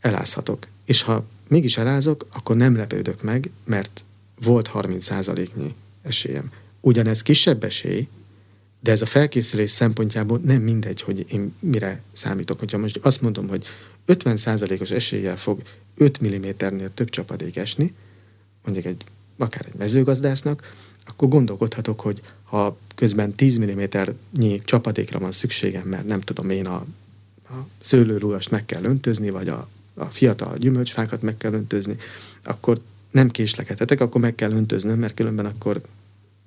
[0.00, 0.66] elázhatok.
[0.84, 4.04] És ha mégis elázok, akkor nem lepődök meg, mert
[4.40, 6.50] volt 30%-nyi esélyem.
[6.80, 8.08] Ugyanez kisebb esély,
[8.80, 12.58] de ez a felkészülés szempontjából nem mindegy, hogy én mire számítok.
[12.58, 13.66] Hogyha most azt mondom, hogy
[14.06, 15.62] 50%-os eséllyel fog
[15.96, 17.94] 5 mm-nél több csapadék esni,
[18.68, 19.04] mondjuk egy,
[19.38, 20.74] akár egy mezőgazdásznak,
[21.06, 26.86] akkor gondolkodhatok, hogy ha közben 10 mm-nyi csapadékra van szükségem, mert nem tudom én a
[27.50, 31.96] a szőlőrúgast meg kell öntözni, vagy a, a fiatal gyümölcsfákat meg kell öntözni,
[32.42, 35.80] akkor nem késlekedhetek, akkor meg kell öntöznöm, mert különben akkor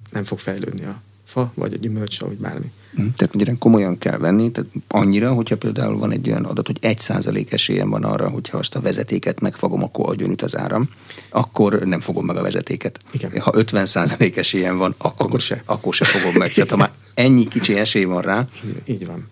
[0.10, 1.02] nem fog fejlődni a
[1.32, 2.72] fa, vagy a gyümölcs, vagy bármi.
[2.96, 6.78] Hm, tehát ugye komolyan kell venni, tehát annyira, hogyha például van egy olyan adat, hogy
[6.82, 10.90] egy százalék esélyem van arra, hogyha azt a vezetéket megfogom, akkor adjon üt az áram,
[11.30, 13.00] akkor nem fogom meg a vezetéket.
[13.12, 13.40] Igen.
[13.40, 15.62] Ha 50 százalék esélyem van, akkor, akkor, se.
[15.66, 16.52] akkor se fogom meg.
[16.52, 18.48] Tehát ha már ennyi kicsi esély van rá.
[18.86, 19.30] Így van.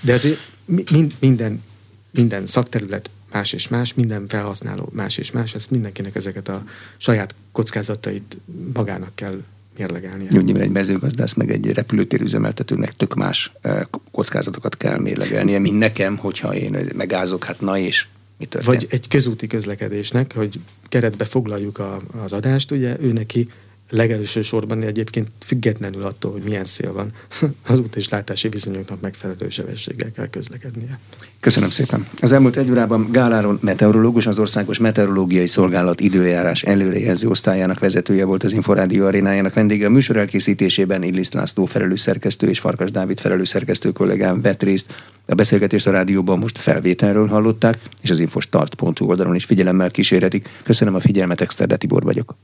[0.00, 1.62] De azért mind, minden,
[2.10, 6.62] minden szakterület más és más, minden felhasználó más és más, ezt mindenkinek ezeket a
[6.96, 8.40] saját kockázatait
[8.74, 9.42] magának kell
[9.76, 10.28] mérlegelnie.
[10.32, 15.78] Jó, nyilván egy mezőgazdász, meg egy repülőtér üzemeltetőnek tök más eh, kockázatokat kell mérlegelnie, mint
[15.78, 18.06] nekem, hogyha én megázok, hát na és
[18.38, 18.76] mi történt?
[18.76, 23.48] Vagy egy közúti közlekedésnek, hogy keretbe foglaljuk a, az adást, ugye ő neki
[23.92, 27.12] legelőső sorban egyébként függetlenül attól, hogy milyen szél van,
[27.68, 30.98] az út és látási viszonyoknak megfelelő sebességgel kell közlekednie.
[31.40, 32.06] Köszönöm szépen.
[32.20, 38.44] Az elmúlt egy órában Gáláron meteorológus, az Országos Meteorológiai Szolgálat időjárás előrejelző osztályának vezetője volt
[38.44, 39.86] az Inforádió arénájának vendége.
[39.86, 44.94] A műsor elkészítésében Illis László felelős szerkesztő és Farkas Dávid felelős szerkesztő kollégám vett részt.
[45.26, 50.48] A beszélgetést a rádióban most felvételről hallották, és az infostart.hu oldalon is figyelemmel kísérhetik.
[50.62, 52.34] Köszönöm a figyelmet, Exterde Tibor vagyok.